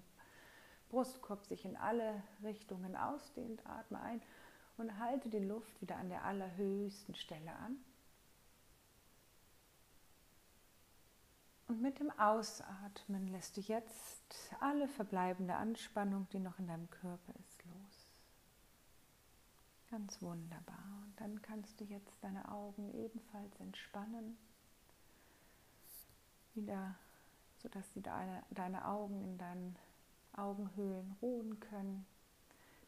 Brustkorb 0.90 1.46
sich 1.46 1.64
in 1.64 1.76
alle 1.76 2.22
Richtungen 2.42 2.94
ausdehnt. 2.96 3.64
Atme 3.66 4.00
ein 4.00 4.20
und 4.76 4.98
halte 4.98 5.28
die 5.28 5.38
Luft 5.38 5.80
wieder 5.80 5.96
an 5.96 6.08
der 6.08 6.24
allerhöchsten 6.24 7.14
Stelle 7.14 7.52
an. 7.52 7.76
Und 11.68 11.80
mit 11.80 12.00
dem 12.00 12.10
Ausatmen 12.18 13.28
lässt 13.28 13.56
du 13.56 13.60
jetzt 13.60 14.52
alle 14.58 14.88
verbleibende 14.88 15.54
Anspannung, 15.54 16.28
die 16.32 16.40
noch 16.40 16.58
in 16.58 16.66
deinem 16.66 16.90
Körper 16.90 17.32
ist, 17.38 17.64
los. 17.64 18.08
Ganz 19.88 20.20
wunderbar. 20.20 20.84
Und 21.04 21.20
dann 21.20 21.40
kannst 21.42 21.80
du 21.80 21.84
jetzt 21.84 22.22
deine 22.22 22.50
Augen 22.50 22.92
ebenfalls 22.92 23.54
entspannen. 23.60 24.36
Wieder, 26.54 26.96
sodass 27.58 27.92
die 27.92 28.02
deine, 28.02 28.42
deine 28.50 28.88
Augen 28.88 29.22
in 29.22 29.38
deinen 29.38 29.76
Augenhöhlen 30.36 31.16
ruhen 31.20 31.60
können. 31.60 32.06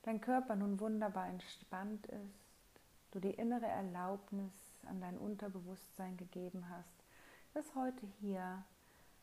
Dein 0.03 0.21
Körper 0.21 0.57
nun 0.57 0.81
wunderbar 0.81 1.29
entspannt 1.29 2.07
ist. 2.07 2.43
Du 3.13 3.21
die 3.21 3.31
innere 3.31 3.67
Erlaubnis 3.67 4.53
an 4.87 5.01
dein 5.01 5.19
Unterbewusstsein 5.19 6.17
gegeben 6.17 6.69
hast, 6.71 7.05
dass 7.55 7.75
heute 7.75 8.07
hier 8.21 8.65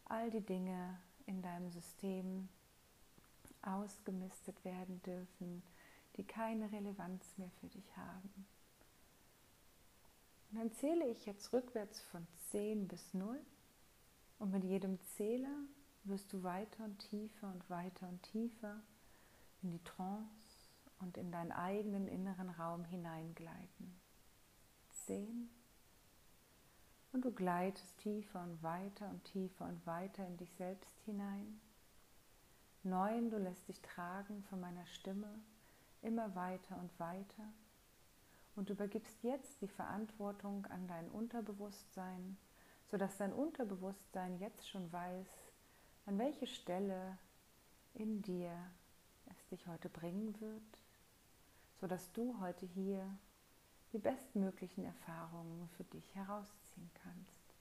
all 0.05 0.29
die 0.29 0.41
Dinge 0.41 0.97
in 1.25 1.41
deinem 1.41 1.71
System 1.71 2.47
ausgemistet 3.61 4.63
werden 4.63 5.01
dürfen, 5.03 5.63
die 6.15 6.23
keine 6.23 6.71
Relevanz 6.71 7.37
mehr 7.37 7.51
für 7.59 7.67
dich 7.67 7.97
haben. 7.97 8.47
Und 10.51 10.59
dann 10.59 10.71
zähle 10.73 11.07
ich 11.07 11.25
jetzt 11.25 11.53
rückwärts 11.53 12.01
von 12.01 12.25
10 12.51 12.87
bis 12.87 13.13
0 13.13 13.39
und 14.39 14.51
mit 14.51 14.63
jedem 14.63 14.99
Zähler 15.15 15.55
wirst 16.09 16.33
du 16.33 16.43
weiter 16.43 16.83
und 16.83 16.99
tiefer 16.99 17.47
und 17.51 17.69
weiter 17.69 18.07
und 18.07 18.21
tiefer 18.23 18.81
in 19.61 19.71
die 19.71 19.83
Trance 19.83 20.69
und 20.99 21.17
in 21.17 21.31
deinen 21.31 21.51
eigenen 21.51 22.07
inneren 22.07 22.49
Raum 22.49 22.83
hineingleiten. 22.85 23.99
10, 25.05 25.49
und 27.11 27.25
du 27.25 27.31
gleitest 27.31 27.97
tiefer 27.99 28.41
und 28.43 28.61
weiter 28.61 29.09
und 29.09 29.23
tiefer 29.23 29.65
und 29.65 29.85
weiter 29.87 30.25
in 30.27 30.37
dich 30.37 30.53
selbst 30.55 30.99
hinein. 31.05 31.59
Neun, 32.83 33.29
du 33.29 33.37
lässt 33.37 33.67
dich 33.67 33.81
tragen 33.81 34.43
von 34.43 34.59
meiner 34.59 34.85
Stimme 34.85 35.27
immer 36.01 36.33
weiter 36.35 36.77
und 36.77 36.97
weiter. 36.99 37.43
Und 38.55 38.69
übergibst 38.69 39.23
jetzt 39.23 39.61
die 39.61 39.67
Verantwortung 39.67 40.65
an 40.67 40.87
dein 40.87 41.09
Unterbewusstsein, 41.09 42.37
sodass 42.87 43.17
dein 43.17 43.33
Unterbewusstsein 43.33 44.37
jetzt 44.39 44.69
schon 44.69 44.91
weiß, 44.91 45.48
an 46.09 46.17
welche 46.17 46.47
Stelle 46.47 47.19
in 47.93 48.23
dir 48.23 48.51
es 49.29 49.45
dich 49.49 49.67
heute 49.67 49.89
bringen 49.89 50.33
wird, 50.41 50.83
sodass 51.79 52.11
du 52.13 52.39
heute 52.39 52.65
hier 52.65 53.05
die 53.93 53.99
bestmöglichen 53.99 54.85
Erfahrungen 54.85 55.69
für 55.77 55.83
dich 55.83 56.15
herausziehst 56.15 56.59
ziehen 56.73 56.89
kannst. 57.03 57.55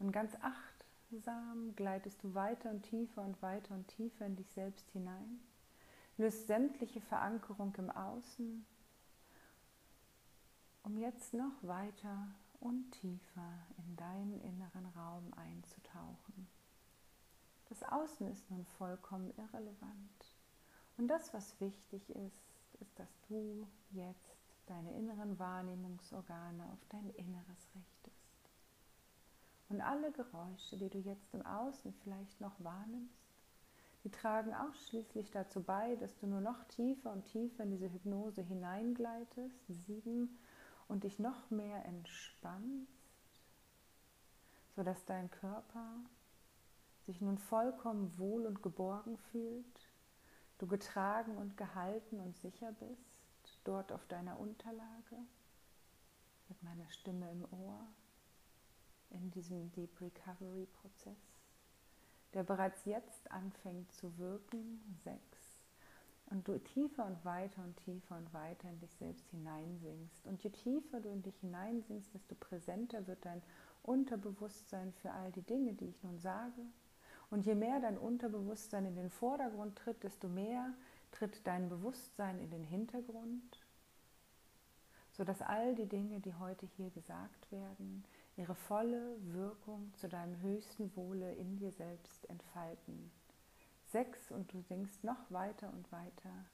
Und 0.00 0.10
ganz 0.10 0.36
achtsam 0.40 1.74
gleitest 1.76 2.20
du 2.24 2.34
weiter 2.34 2.68
und 2.70 2.82
tiefer 2.82 3.22
und 3.22 3.40
weiter 3.42 3.74
und 3.74 3.86
tiefer 3.86 4.26
in 4.26 4.34
dich 4.34 4.50
selbst 4.50 4.90
hinein, 4.90 5.38
löst 6.16 6.48
sämtliche 6.48 7.00
Verankerung 7.00 7.74
im 7.76 7.90
Außen, 7.90 8.66
um 10.82 10.98
jetzt 10.98 11.32
noch 11.32 11.62
weiter 11.62 12.26
und 12.58 12.90
tiefer 12.90 13.52
in 13.76 13.96
deinen 13.96 14.40
inneren 14.40 14.86
Raum 14.96 15.32
einzutauchen. 15.34 16.57
Das 17.68 17.82
Außen 17.82 18.26
ist 18.28 18.50
nun 18.50 18.64
vollkommen 18.78 19.32
irrelevant. 19.36 20.36
Und 20.96 21.08
das, 21.08 21.32
was 21.34 21.60
wichtig 21.60 22.08
ist, 22.10 22.80
ist, 22.80 22.98
dass 22.98 23.20
du 23.28 23.66
jetzt 23.90 24.36
deine 24.66 24.92
inneren 24.94 25.38
Wahrnehmungsorgane 25.38 26.64
auf 26.72 26.84
dein 26.88 27.10
Inneres 27.10 27.68
richtest. 27.74 28.18
Und 29.68 29.80
alle 29.80 30.10
Geräusche, 30.12 30.76
die 30.76 30.88
du 30.88 30.98
jetzt 30.98 31.34
im 31.34 31.44
Außen 31.44 31.92
vielleicht 32.02 32.40
noch 32.40 32.52
wahrnimmst, 32.58 33.14
die 34.04 34.10
tragen 34.10 34.54
ausschließlich 34.54 35.30
dazu 35.30 35.62
bei, 35.62 35.96
dass 35.96 36.16
du 36.18 36.26
nur 36.26 36.40
noch 36.40 36.64
tiefer 36.64 37.12
und 37.12 37.24
tiefer 37.24 37.64
in 37.64 37.70
diese 37.70 37.92
Hypnose 37.92 38.42
hineingleitest, 38.42 39.66
sieben, 39.86 40.38
und 40.86 41.04
dich 41.04 41.18
noch 41.18 41.50
mehr 41.50 41.84
entspannst, 41.84 42.88
sodass 44.74 45.04
dein 45.04 45.30
Körper 45.30 46.00
sich 47.08 47.22
nun 47.22 47.38
vollkommen 47.38 48.18
wohl 48.18 48.44
und 48.44 48.62
geborgen 48.62 49.16
fühlt, 49.16 49.88
du 50.58 50.66
getragen 50.66 51.38
und 51.38 51.56
gehalten 51.56 52.20
und 52.20 52.36
sicher 52.36 52.70
bist, 52.72 53.58
dort 53.64 53.92
auf 53.92 54.06
deiner 54.08 54.38
Unterlage, 54.38 55.16
mit 56.50 56.62
meiner 56.62 56.88
Stimme 56.90 57.30
im 57.30 57.44
Ohr 57.50 57.88
in 59.08 59.30
diesem 59.30 59.72
Deep 59.72 59.98
Recovery 60.02 60.66
Prozess, 60.66 61.16
der 62.34 62.42
bereits 62.42 62.84
jetzt 62.84 63.30
anfängt 63.30 63.90
zu 63.90 64.18
wirken. 64.18 64.98
Sechs. 65.02 65.62
Und 66.26 66.46
du 66.46 66.58
tiefer 66.58 67.06
und 67.06 67.24
weiter 67.24 67.64
und 67.64 67.74
tiefer 67.78 68.18
und 68.18 68.34
weiter 68.34 68.68
in 68.68 68.78
dich 68.80 68.94
selbst 68.96 69.30
hineinsinkst. 69.30 70.26
Und 70.26 70.44
je 70.44 70.50
tiefer 70.50 71.00
du 71.00 71.08
in 71.08 71.22
dich 71.22 71.38
hineinsinkst, 71.38 72.12
desto 72.12 72.34
präsenter 72.34 73.06
wird 73.06 73.24
dein 73.24 73.42
Unterbewusstsein 73.82 74.92
für 74.92 75.10
all 75.10 75.32
die 75.32 75.40
Dinge, 75.40 75.72
die 75.72 75.86
ich 75.86 76.02
nun 76.02 76.18
sage. 76.18 76.66
Und 77.30 77.44
je 77.44 77.54
mehr 77.54 77.80
dein 77.80 77.98
Unterbewusstsein 77.98 78.86
in 78.86 78.96
den 78.96 79.10
Vordergrund 79.10 79.76
tritt, 79.76 80.02
desto 80.02 80.28
mehr 80.28 80.72
tritt 81.12 81.46
dein 81.46 81.68
Bewusstsein 81.68 82.38
in 82.38 82.50
den 82.50 82.64
Hintergrund, 82.64 83.66
sodass 85.12 85.42
all 85.42 85.74
die 85.74 85.86
Dinge, 85.86 86.20
die 86.20 86.34
heute 86.34 86.66
hier 86.76 86.90
gesagt 86.90 87.50
werden, 87.52 88.04
ihre 88.36 88.54
volle 88.54 89.16
Wirkung 89.32 89.92
zu 89.96 90.08
deinem 90.08 90.40
höchsten 90.40 90.94
Wohle 90.96 91.34
in 91.34 91.56
dir 91.56 91.72
selbst 91.72 92.28
entfalten. 92.30 93.10
Sechs 93.86 94.30
und 94.30 94.52
du 94.52 94.60
sinkst 94.62 95.02
noch 95.04 95.30
weiter 95.30 95.70
und 95.72 95.90
weiter 95.92 96.46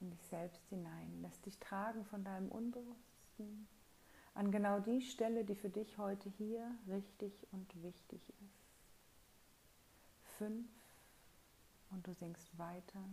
in 0.00 0.10
dich 0.10 0.22
selbst 0.26 0.66
hinein. 0.68 1.18
Lass 1.20 1.40
dich 1.42 1.58
tragen 1.58 2.04
von 2.04 2.24
deinem 2.24 2.48
Unbewussten 2.48 3.66
an 4.34 4.50
genau 4.50 4.78
die 4.80 5.00
Stelle, 5.02 5.44
die 5.44 5.54
für 5.54 5.70
dich 5.70 5.98
heute 5.98 6.28
hier 6.30 6.70
richtig 6.88 7.46
und 7.52 7.82
wichtig 7.82 8.20
ist. 8.44 8.59
Fünf 10.40 10.66
und 11.90 12.06
du 12.06 12.14
sinkst 12.14 12.58
weiter 12.58 13.04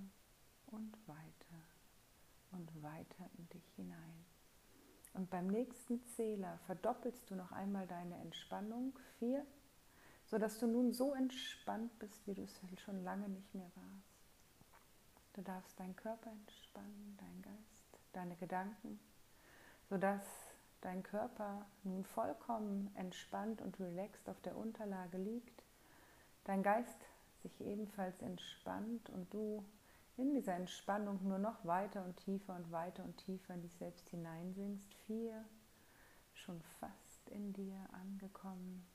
und 0.68 0.96
weiter 1.08 1.62
und 2.52 2.82
weiter 2.82 3.30
in 3.38 3.50
dich 3.50 3.68
hinein. 3.76 4.26
Und 5.14 5.30
beim 5.30 5.48
nächsten 5.48 6.04
Zähler 6.06 6.58
verdoppelst 6.66 7.30
du 7.30 7.36
noch 7.36 7.52
einmal 7.52 7.86
deine 7.86 8.16
Entspannung. 8.18 8.98
Vier 9.20 9.46
sodass 10.28 10.60
du 10.60 10.68
nun 10.68 10.94
so 10.94 11.14
entspannt 11.14 11.98
bist, 12.00 12.28
wie 12.28 12.34
du 12.34 12.44
es 12.44 12.60
schon 12.82 13.04
lange 13.04 13.30
nicht 13.30 13.54
mehr 13.56 13.72
warst. 13.76 14.28
Du 15.34 15.42
darfst 15.42 15.80
deinen 15.80 15.96
Körper 15.96 16.32
entspannen, 16.32 17.18
deinen 17.18 17.42
Geist, 17.42 18.00
deine 18.14 18.36
Gedanken, 18.36 19.00
sodass 19.90 20.26
dein 20.82 21.02
Körper 21.02 21.66
nun 21.84 22.04
vollkommen 22.04 22.92
entspannt 22.96 23.62
und 23.62 23.80
relaxed 23.80 24.30
auf 24.30 24.40
der 24.42 24.58
Unterlage 24.58 25.18
liegt, 25.18 25.64
dein 26.44 26.62
Geist 26.62 27.07
sich 27.42 27.62
ebenfalls 27.62 28.22
entspannt 28.22 29.10
und 29.10 29.34
du 29.34 29.64
in 30.18 30.34
dieser 30.34 30.56
Entspannung 30.56 31.20
nur 31.28 31.38
noch 31.38 31.64
weiter 31.66 32.04
und 32.04 32.18
tiefer 32.18 32.56
und 32.56 32.72
weiter 32.72 33.04
und 33.04 33.18
tiefer 33.18 33.54
in 33.54 33.62
dich 33.62 33.76
selbst 33.76 34.10
hineinsinkst. 34.10 34.94
Vier, 35.06 35.46
schon 36.34 36.62
fast 36.80 37.30
in 37.30 37.54
dir 37.54 37.78
angekommen 37.92 38.86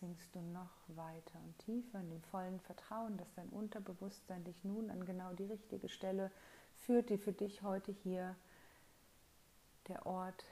sinkst 0.00 0.34
du 0.34 0.40
noch 0.40 0.70
weiter 0.88 1.38
und 1.42 1.58
tiefer 1.58 2.00
in 2.00 2.10
dem 2.10 2.22
vollen 2.22 2.60
Vertrauen, 2.60 3.16
dass 3.16 3.32
dein 3.34 3.48
Unterbewusstsein 3.48 4.44
dich 4.44 4.62
nun 4.64 4.90
an 4.90 5.04
genau 5.04 5.32
die 5.32 5.46
richtige 5.46 5.88
Stelle 5.88 6.30
führt, 6.74 7.10
die 7.10 7.18
für 7.18 7.32
dich 7.32 7.62
heute 7.62 7.92
hier 7.92 8.36
der 9.88 10.04
Ort 10.06 10.44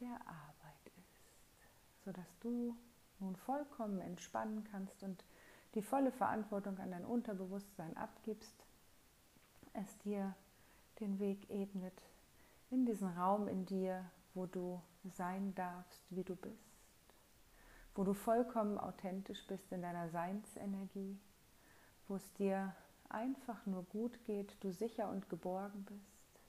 der 0.00 0.14
Arbeit 0.26 0.92
ist, 0.98 2.04
sodass 2.04 2.38
du 2.40 2.76
nun 3.18 3.34
vollkommen 3.36 4.00
entspannen 4.00 4.64
kannst 4.70 5.02
und 5.02 5.24
die 5.76 5.82
volle 5.82 6.10
Verantwortung 6.10 6.76
an 6.78 6.90
dein 6.90 7.04
Unterbewusstsein 7.04 7.96
abgibst, 7.96 8.66
es 9.74 9.98
dir 9.98 10.34
den 10.98 11.20
Weg 11.20 11.48
ebnet 11.50 12.02
in 12.70 12.84
diesen 12.84 13.08
Raum 13.16 13.46
in 13.46 13.64
dir, 13.64 14.04
wo 14.34 14.46
du 14.46 14.82
sein 15.04 15.54
darfst, 15.54 16.02
wie 16.10 16.24
du 16.24 16.34
bist 16.34 16.76
wo 17.96 18.04
du 18.04 18.12
vollkommen 18.12 18.78
authentisch 18.78 19.44
bist 19.46 19.72
in 19.72 19.82
deiner 19.82 20.10
Seinsenergie, 20.10 21.18
wo 22.08 22.16
es 22.16 22.32
dir 22.34 22.74
einfach 23.08 23.64
nur 23.66 23.84
gut 23.84 24.22
geht, 24.24 24.56
du 24.62 24.70
sicher 24.70 25.08
und 25.08 25.28
geborgen 25.30 25.84
bist. 25.84 26.42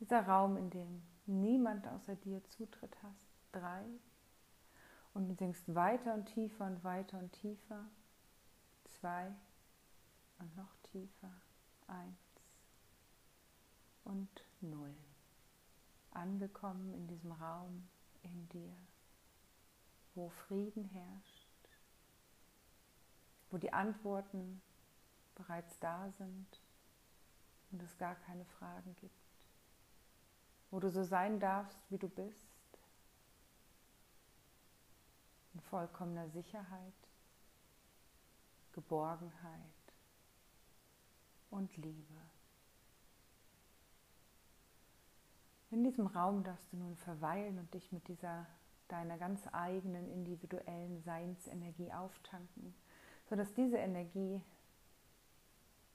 Dieser 0.00 0.26
Raum, 0.26 0.56
in 0.56 0.70
dem 0.70 1.02
niemand 1.26 1.86
außer 1.88 2.14
dir 2.16 2.42
Zutritt 2.50 2.96
hast. 3.02 3.26
Drei. 3.52 3.84
Und 5.12 5.28
du 5.28 5.34
sinkst 5.34 5.74
weiter 5.74 6.14
und 6.14 6.26
tiefer 6.26 6.66
und 6.66 6.84
weiter 6.84 7.18
und 7.18 7.32
tiefer. 7.32 7.84
Zwei. 9.04 9.30
Und 10.38 10.56
noch 10.56 10.74
tiefer. 10.90 11.30
Eins. 11.88 12.40
Und 14.04 14.30
null. 14.62 14.94
Angekommen 16.12 16.94
in 16.94 17.06
diesem 17.06 17.32
Raum 17.32 17.86
in 18.22 18.48
dir 18.48 18.74
wo 20.14 20.28
Frieden 20.28 20.84
herrscht, 20.84 21.68
wo 23.50 23.58
die 23.58 23.72
Antworten 23.72 24.62
bereits 25.34 25.78
da 25.80 26.10
sind 26.12 26.60
und 27.72 27.82
es 27.82 27.98
gar 27.98 28.14
keine 28.14 28.44
Fragen 28.44 28.94
gibt, 29.00 29.12
wo 30.70 30.80
du 30.80 30.88
so 30.88 31.02
sein 31.02 31.40
darfst, 31.40 31.78
wie 31.90 31.98
du 31.98 32.08
bist, 32.08 32.48
in 35.52 35.60
vollkommener 35.60 36.28
Sicherheit, 36.30 37.03
Geborgenheit 38.74 39.60
und 41.50 41.76
Liebe. 41.76 42.14
In 45.70 45.82
diesem 45.84 46.06
Raum 46.06 46.44
darfst 46.44 46.72
du 46.72 46.76
nun 46.76 46.96
verweilen 46.96 47.58
und 47.58 47.72
dich 47.72 47.90
mit 47.92 48.06
dieser 48.08 48.46
deiner 48.88 49.16
ganz 49.16 49.40
eigenen 49.52 50.10
individuellen 50.10 51.02
Seinsenergie 51.02 51.92
auftanken, 51.92 52.74
sodass 53.28 53.54
diese 53.54 53.78
Energie 53.78 54.40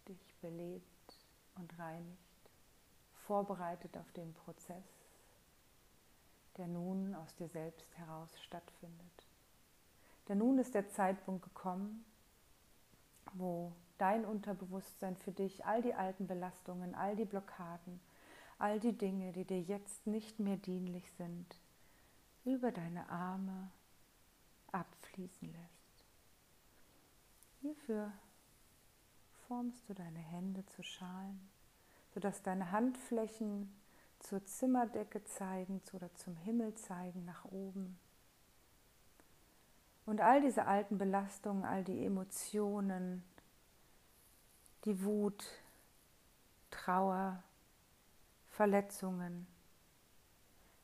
dich 0.08 0.36
belebt 0.42 1.26
und 1.56 1.78
reinigt, 1.78 2.52
vorbereitet 3.14 3.96
auf 3.98 4.12
den 4.14 4.34
Prozess, 4.34 4.84
der 6.58 6.68
nun 6.68 7.14
aus 7.16 7.36
dir 7.36 7.48
selbst 7.50 7.96
heraus 7.98 8.30
stattfindet. 8.42 9.28
Denn 10.28 10.40
nun 10.40 10.58
ist 10.58 10.74
der 10.74 10.90
Zeitpunkt 10.90 11.44
gekommen, 11.44 12.06
wo 13.34 13.74
dein 13.98 14.26
Unterbewusstsein 14.26 15.16
für 15.18 15.32
dich 15.32 15.66
all 15.66 15.82
die 15.82 15.94
alten 15.94 16.28
Belastungen, 16.28 16.96
all 16.96 17.16
die 17.16 17.26
Blockaden, 17.26 18.00
all 18.58 18.80
die 18.80 18.98
Dinge, 18.98 19.32
die 19.32 19.46
dir 19.46 19.62
jetzt 19.62 20.08
nicht 20.08 20.40
mehr 20.40 20.58
dienlich 20.58 21.12
sind, 21.14 21.60
über 22.46 22.72
deine 22.72 23.10
Arme 23.10 23.72
abfließen 24.72 25.52
lässt. 25.52 26.06
Hierfür 27.62 28.12
formst 29.48 29.90
du 29.90 29.94
deine 29.94 30.20
Hände 30.20 30.66
zu 30.68 30.84
Schalen, 30.84 31.50
sodass 32.14 32.42
deine 32.42 32.72
Handflächen 32.72 33.74
zur 34.20 34.46
Zimmerdecke 34.46 35.24
zeigen 35.24 35.82
oder 35.94 36.14
zum 36.16 36.36
Himmel 36.36 36.76
zeigen 36.76 37.26
nach 37.26 37.46
oben. 37.46 38.00
Und 40.10 40.22
all 40.22 40.42
diese 40.42 40.66
alten 40.66 40.98
Belastungen, 40.98 41.64
all 41.64 41.84
die 41.84 42.04
Emotionen, 42.04 43.24
die 44.84 45.04
Wut, 45.04 45.46
Trauer, 46.72 47.44
Verletzungen, 48.48 49.46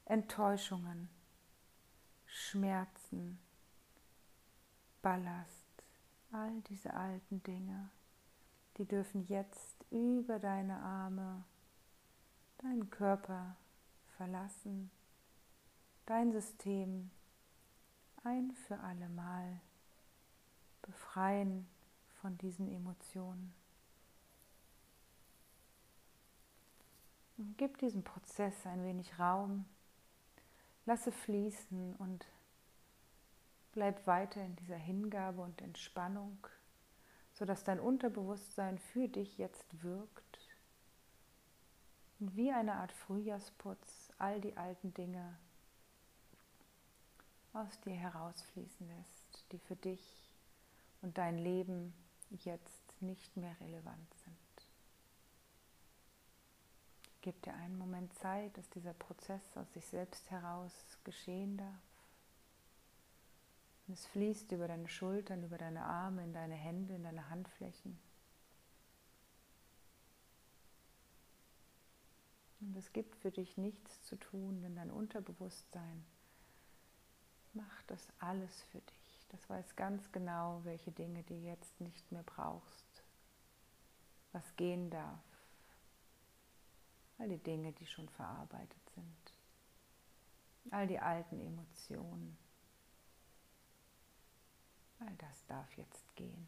Enttäuschungen, 0.06 1.10
Schmerzen, 2.28 3.40
Ballast, 5.02 5.66
all 6.32 6.62
diese 6.70 6.94
alten 6.94 7.42
Dinge, 7.42 7.90
die 8.78 8.86
dürfen 8.86 9.26
jetzt 9.28 9.88
über 9.90 10.38
deine 10.38 10.78
Arme 10.78 11.44
deinen 12.60 12.92
Körper 12.92 13.56
verlassen, 14.18 14.92
dein 16.06 16.32
System 16.32 17.10
ein 18.26 18.52
für 18.68 18.80
alle 18.80 19.08
Mal 19.10 19.62
befreien 20.82 21.68
von 22.22 22.38
diesen 22.38 22.68
Emotionen. 22.70 23.54
Und 27.38 27.58
gib 27.58 27.78
diesem 27.78 28.04
Prozess 28.04 28.66
ein 28.66 28.84
wenig 28.84 29.20
Raum, 29.20 29.66
lasse 30.86 31.12
fließen 31.12 31.96
und 31.96 32.26
Bleib 33.76 34.08
weiter 34.08 34.42
in 34.42 34.56
dieser 34.56 34.78
Hingabe 34.78 35.42
und 35.42 35.62
Entspannung, 35.62 36.48
sodass 37.34 37.66
dein 37.66 37.82
Unterbewusstsein 37.82 38.80
für 38.80 39.10
dich 39.10 39.38
jetzt 39.38 39.84
wirkt 39.84 40.40
und 42.22 42.38
wie 42.38 42.54
eine 42.54 42.76
Art 42.76 42.94
Frühjahrsputz 42.94 44.14
all 44.18 44.40
die 44.40 44.56
alten 44.56 44.94
Dinge 44.94 45.38
aus 47.56 47.80
dir 47.82 47.94
herausfließen 47.94 48.88
lässt, 48.88 49.52
die 49.52 49.60
für 49.60 49.76
dich 49.76 50.32
und 51.02 51.18
dein 51.18 51.38
Leben 51.38 51.94
jetzt 52.30 53.02
nicht 53.02 53.36
mehr 53.38 53.56
relevant 53.62 54.14
sind. 54.24 54.36
Gib 57.22 57.42
dir 57.42 57.54
einen 57.56 57.78
Moment 57.78 58.14
Zeit, 58.20 58.56
dass 58.58 58.70
dieser 58.70 58.94
Prozess 58.94 59.42
aus 59.56 59.72
sich 59.74 59.86
selbst 59.86 60.30
heraus 60.30 60.74
geschehen 61.04 61.58
darf. 61.58 61.82
Und 63.88 63.94
es 63.94 64.06
fließt 64.08 64.52
über 64.52 64.68
deine 64.68 64.88
Schultern, 64.88 65.44
über 65.44 65.58
deine 65.58 65.84
Arme, 65.86 66.24
in 66.24 66.34
deine 66.34 66.56
Hände, 66.56 66.96
in 66.96 67.04
deine 67.04 67.30
Handflächen. 67.30 67.98
Und 72.60 72.76
es 72.78 72.92
gibt 72.94 73.16
für 73.16 73.32
dich 73.32 73.58
nichts 73.58 74.02
zu 74.04 74.16
tun, 74.18 74.62
denn 74.62 74.76
dein 74.76 74.92
Unterbewusstsein 74.92 76.06
macht 77.56 77.90
das 77.90 78.08
alles 78.20 78.64
für 78.72 78.80
dich. 78.80 79.28
Das 79.30 79.50
weiß 79.50 79.76
ganz 79.76 80.12
genau, 80.12 80.62
welche 80.64 80.92
Dinge 80.92 81.24
du 81.24 81.34
jetzt 81.34 81.80
nicht 81.82 82.12
mehr 82.12 82.24
brauchst, 82.24 83.04
was 84.32 84.56
gehen 84.56 84.90
darf. 84.90 85.20
All 87.18 87.30
die 87.30 87.38
Dinge, 87.38 87.72
die 87.74 87.86
schon 87.86 88.10
verarbeitet 88.10 88.90
sind. 88.94 89.34
All 90.72 90.88
die 90.88 91.00
alten 91.00 91.40
Emotionen. 91.40 92.38
All 95.00 95.16
das 95.18 95.46
darf 95.48 95.72
jetzt 95.78 96.16
gehen. 96.16 96.48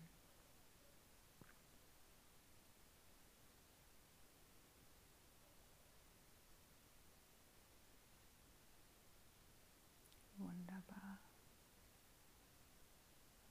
Wunderbar. 10.38 11.20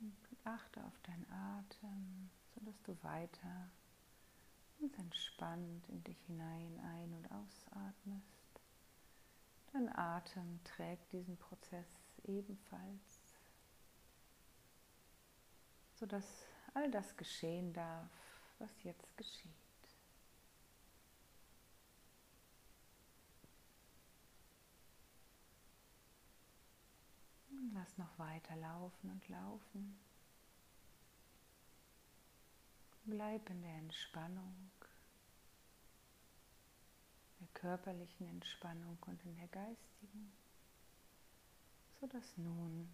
Und 0.01 0.17
achte 0.47 0.85
auf 0.85 0.99
deinen 1.03 1.27
Atem, 1.31 2.31
sodass 2.55 2.81
du 2.83 2.97
weiter 3.03 3.71
ganz 4.81 4.99
entspannt 4.99 5.89
in 5.89 6.03
dich 6.05 6.19
hinein 6.27 6.81
ein- 6.81 7.15
und 7.15 7.31
ausatmest. 7.31 8.61
Dein 9.73 9.95
Atem 9.95 10.61
trägt 10.65 11.13
diesen 11.13 11.37
Prozess 11.37 11.87
ebenfalls, 12.25 13.35
sodass 15.95 16.45
all 16.75 16.91
das 16.91 17.17
geschehen 17.17 17.73
darf, 17.73 18.11
was 18.59 18.71
jetzt 18.85 19.17
geschieht. 19.17 19.53
Lass 27.75 27.99
noch 27.99 28.19
weiter 28.19 28.57
laufen 28.57 29.11
und 29.11 29.29
laufen. 29.29 30.06
Bleib 33.09 33.49
in 33.51 33.63
der 33.63 33.77
Entspannung, 33.77 34.71
der 37.39 37.47
körperlichen 37.55 38.27
Entspannung 38.27 38.99
und 39.07 39.25
in 39.25 39.37
der 39.37 39.47
geistigen, 39.47 40.33
sodass 42.01 42.37
nun 42.37 42.93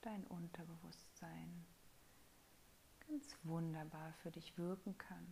dein 0.00 0.26
Unterbewusstsein 0.26 1.64
ganz 3.06 3.36
wunderbar 3.44 4.12
für 4.14 4.32
dich 4.32 4.58
wirken 4.58 4.98
kann, 4.98 5.26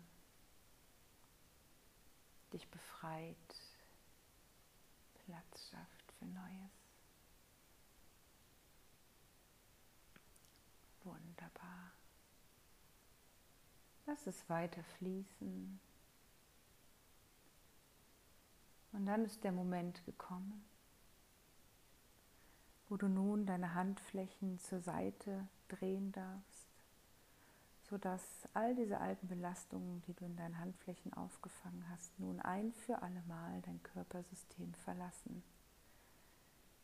dich 2.52 2.68
befreit, 2.70 3.36
Platz 5.24 5.70
schafft 5.70 6.12
für 6.20 6.26
Neues. 6.26 6.70
Wunderbar. 11.02 11.99
Lass 14.10 14.26
es 14.26 14.50
weiter 14.50 14.82
fließen. 14.98 15.78
Und 18.90 19.06
dann 19.06 19.24
ist 19.24 19.44
der 19.44 19.52
Moment 19.52 20.04
gekommen, 20.04 20.64
wo 22.88 22.96
du 22.96 23.06
nun 23.06 23.46
deine 23.46 23.74
Handflächen 23.74 24.58
zur 24.58 24.80
Seite 24.80 25.46
drehen 25.68 26.10
darfst, 26.10 26.66
sodass 27.82 28.48
all 28.52 28.74
diese 28.74 28.98
alten 28.98 29.28
Belastungen, 29.28 30.02
die 30.08 30.14
du 30.14 30.24
in 30.24 30.34
deinen 30.34 30.58
Handflächen 30.58 31.14
aufgefangen 31.14 31.88
hast, 31.88 32.18
nun 32.18 32.40
ein 32.40 32.72
für 32.72 33.02
alle 33.02 33.22
Mal 33.28 33.62
dein 33.62 33.80
Körpersystem 33.84 34.74
verlassen. 34.74 35.44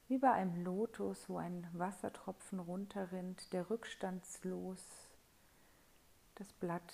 Wie 0.06 0.18
bei 0.18 0.30
einem 0.30 0.62
Lotus, 0.62 1.28
wo 1.28 1.38
ein 1.38 1.66
Wassertropfen 1.72 2.60
runterrinnt, 2.60 3.52
der 3.52 3.68
rückstandslos 3.68 4.86
das 6.36 6.52
Blatt 6.52 6.92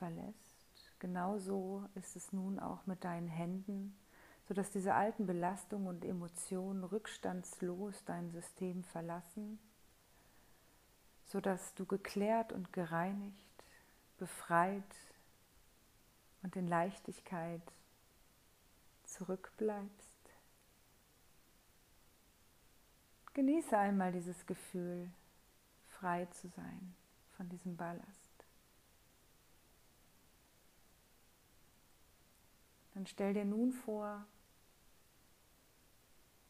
verlässt. 0.00 0.92
Genauso 0.98 1.84
ist 1.94 2.16
es 2.16 2.32
nun 2.32 2.58
auch 2.58 2.84
mit 2.86 3.04
deinen 3.04 3.28
Händen, 3.28 3.96
sodass 4.48 4.70
diese 4.70 4.94
alten 4.94 5.26
Belastungen 5.26 5.86
und 5.86 6.04
Emotionen 6.04 6.82
rückstandslos 6.82 8.04
dein 8.04 8.30
System 8.32 8.82
verlassen, 8.82 9.60
sodass 11.26 11.74
du 11.74 11.86
geklärt 11.86 12.52
und 12.52 12.72
gereinigt, 12.72 13.46
befreit 14.18 14.82
und 16.42 16.56
in 16.56 16.66
Leichtigkeit 16.66 17.62
zurückbleibst. 19.04 20.10
Genieße 23.34 23.78
einmal 23.78 24.12
dieses 24.12 24.44
Gefühl, 24.46 25.08
frei 25.86 26.26
zu 26.26 26.48
sein 26.48 26.94
von 27.36 27.48
diesem 27.48 27.76
Ballast. 27.76 28.19
Dann 32.94 33.06
stell 33.06 33.34
dir 33.34 33.44
nun 33.44 33.72
vor, 33.72 34.24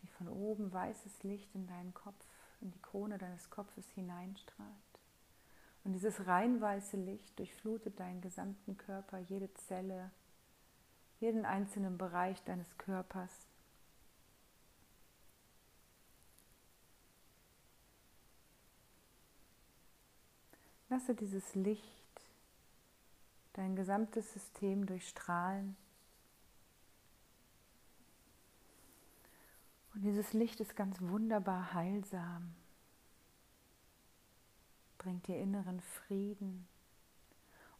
wie 0.00 0.09
von 0.09 0.29
oben 0.29 0.72
weißes 0.72 1.22
Licht 1.22 1.55
in 1.55 1.66
deinen 1.66 1.94
Kopf, 1.94 2.24
in 2.61 2.70
die 2.70 2.83
Krone 2.83 3.18
deines 3.18 3.50
Kopfes 3.50 3.88
hineinstrahlt. 3.90 4.70
Und 5.85 5.92
dieses 5.92 6.26
rein 6.26 6.61
weiße 6.61 6.96
Licht 6.96 7.38
durchflutet 7.38 7.98
deinen 8.00 8.20
gesamten 8.20 8.76
Körper, 8.76 9.18
jede 9.18 9.53
Zelle, 9.55 10.11
jeden 11.20 11.44
einzelnen 11.44 11.98
Bereich 11.98 12.42
deines 12.44 12.76
Körpers 12.79 13.50
Lasse 20.90 21.14
dieses 21.14 21.55
Licht 21.55 21.85
dein 23.53 23.76
gesamtes 23.76 24.33
System 24.33 24.87
durchstrahlen. 24.87 25.76
Und 30.01 30.07
dieses 30.07 30.33
Licht 30.33 30.61
ist 30.61 30.77
ganz 30.77 30.99
wunderbar 31.03 31.75
heilsam, 31.75 32.55
bringt 34.97 35.27
dir 35.27 35.39
inneren 35.39 35.83
Frieden 35.83 36.67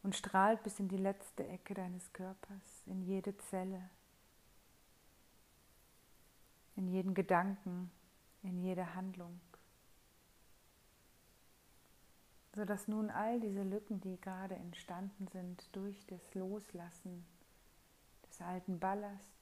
und 0.03 0.15
strahlt 0.15 0.61
bis 0.61 0.79
in 0.79 0.87
die 0.87 0.97
letzte 0.97 1.47
Ecke 1.47 1.73
deines 1.73 2.13
Körpers, 2.13 2.83
in 2.85 3.01
jede 3.01 3.35
Zelle, 3.37 3.89
in 6.75 6.87
jeden 6.87 7.15
Gedanken, 7.15 7.89
in 8.43 8.59
jede 8.59 8.93
Handlung. 8.93 9.41
Sodass 12.53 12.87
nun 12.87 13.09
all 13.09 13.39
diese 13.39 13.63
Lücken, 13.63 13.99
die 13.99 14.21
gerade 14.21 14.53
entstanden 14.53 15.27
sind 15.29 15.75
durch 15.75 16.05
das 16.05 16.21
Loslassen 16.35 17.25
des 18.29 18.39
alten 18.41 18.79
Ballasts, 18.79 19.40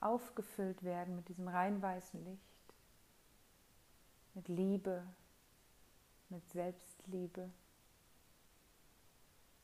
aufgefüllt 0.00 0.82
werden 0.82 1.16
mit 1.16 1.28
diesem 1.28 1.48
rein 1.48 1.80
weißen 1.82 2.24
Licht, 2.24 2.74
mit 4.34 4.48
Liebe, 4.48 5.04
mit 6.30 6.48
Selbstliebe, 6.50 7.50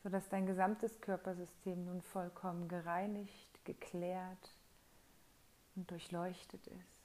sodass 0.03 0.29
dein 0.29 0.45
gesamtes 0.45 1.01
Körpersystem 1.01 1.85
nun 1.85 2.01
vollkommen 2.01 2.67
gereinigt, 2.67 3.65
geklärt 3.65 4.55
und 5.75 5.89
durchleuchtet 5.89 6.65
ist. 6.67 6.97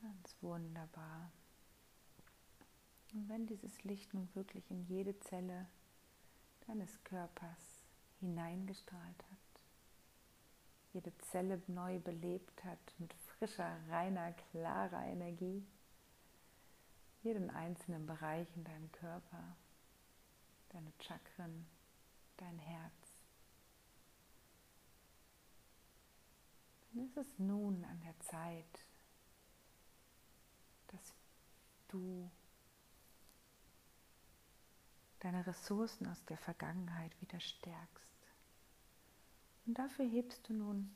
Ganz 0.00 0.27
wunderbar. 0.40 1.30
Und 3.12 3.28
wenn 3.28 3.46
dieses 3.46 3.82
Licht 3.84 4.12
nun 4.14 4.28
wirklich 4.34 4.70
in 4.70 4.84
jede 4.86 5.18
Zelle 5.20 5.66
deines 6.66 7.02
Körpers 7.04 7.84
hineingestrahlt 8.20 9.22
hat, 9.30 9.62
jede 10.92 11.16
Zelle 11.18 11.62
neu 11.66 11.98
belebt 11.98 12.64
hat 12.64 12.78
mit 12.98 13.12
frischer, 13.14 13.78
reiner, 13.88 14.32
klarer 14.32 15.04
Energie, 15.06 15.66
jeden 17.22 17.50
einzelnen 17.50 18.06
Bereich 18.06 18.48
in 18.56 18.64
deinem 18.64 18.90
Körper, 18.92 19.56
deine 20.70 20.92
Chakren, 21.00 21.66
dein 22.36 22.58
Herz. 22.58 22.92
Dann 26.92 27.04
ist 27.04 27.16
es 27.16 27.38
nun 27.38 27.84
an 27.84 28.00
der 28.00 28.18
Zeit, 28.20 28.84
dass 30.88 31.14
du 31.88 32.30
deine 35.20 35.46
Ressourcen 35.46 36.06
aus 36.06 36.24
der 36.26 36.38
Vergangenheit 36.38 37.12
wieder 37.20 37.40
stärkst. 37.40 38.08
Und 39.66 39.78
dafür 39.78 40.06
hebst 40.08 40.48
du 40.48 40.54
nun 40.54 40.94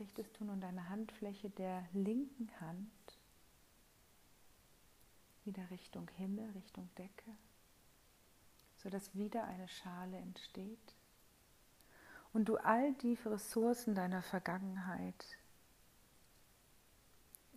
richtest 0.00 0.38
du 0.38 0.44
nun 0.44 0.60
deine 0.60 0.88
Handfläche 0.88 1.50
der 1.50 1.86
linken 1.92 2.50
Hand 2.60 2.90
wieder 5.44 5.70
Richtung 5.70 6.08
Himmel, 6.16 6.50
Richtung 6.50 6.90
Decke, 6.98 7.36
sodass 8.76 9.14
wieder 9.14 9.44
eine 9.44 9.68
Schale 9.68 10.16
entsteht 10.18 10.94
und 12.32 12.46
du 12.46 12.56
all 12.56 12.92
die 12.94 13.14
Ressourcen 13.24 13.94
deiner 13.94 14.22
Vergangenheit, 14.22 15.38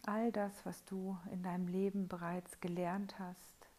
all 0.05 0.31
das, 0.31 0.65
was 0.65 0.83
du 0.85 1.17
in 1.31 1.43
deinem 1.43 1.67
Leben 1.67 2.07
bereits 2.07 2.59
gelernt 2.59 3.17
hast, 3.19 3.69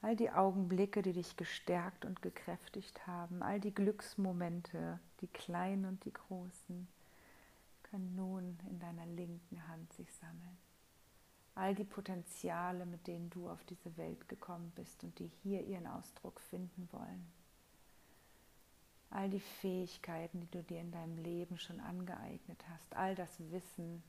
all 0.00 0.16
die 0.16 0.30
Augenblicke, 0.30 1.02
die 1.02 1.12
dich 1.12 1.36
gestärkt 1.36 2.04
und 2.04 2.22
gekräftigt 2.22 3.06
haben, 3.06 3.42
all 3.42 3.60
die 3.60 3.74
Glücksmomente, 3.74 5.00
die 5.20 5.26
kleinen 5.26 5.84
und 5.86 6.04
die 6.04 6.12
großen, 6.12 6.88
können 7.82 8.14
nun 8.14 8.58
in 8.68 8.78
deiner 8.78 9.06
linken 9.06 9.66
Hand 9.68 9.92
sich 9.94 10.12
sammeln. 10.14 10.58
All 11.54 11.74
die 11.74 11.84
Potenziale, 11.84 12.86
mit 12.86 13.06
denen 13.06 13.30
du 13.30 13.48
auf 13.48 13.64
diese 13.64 13.96
Welt 13.96 14.28
gekommen 14.28 14.70
bist 14.76 15.02
und 15.02 15.18
die 15.18 15.30
hier 15.42 15.64
ihren 15.64 15.86
Ausdruck 15.86 16.40
finden 16.40 16.88
wollen. 16.92 17.26
All 19.10 19.28
die 19.30 19.40
Fähigkeiten, 19.40 20.40
die 20.40 20.50
du 20.50 20.62
dir 20.62 20.80
in 20.80 20.92
deinem 20.92 21.16
Leben 21.16 21.58
schon 21.58 21.80
angeeignet 21.80 22.62
hast, 22.68 22.94
all 22.94 23.14
das 23.14 23.40
Wissen, 23.50 24.02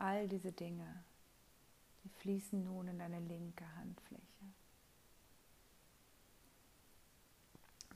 all 0.00 0.28
diese 0.28 0.52
Dinge, 0.52 1.04
die 2.04 2.08
fließen 2.08 2.64
nun 2.64 2.88
in 2.88 2.98
deine 2.98 3.20
linke 3.20 3.64
Handfläche. 3.76 4.24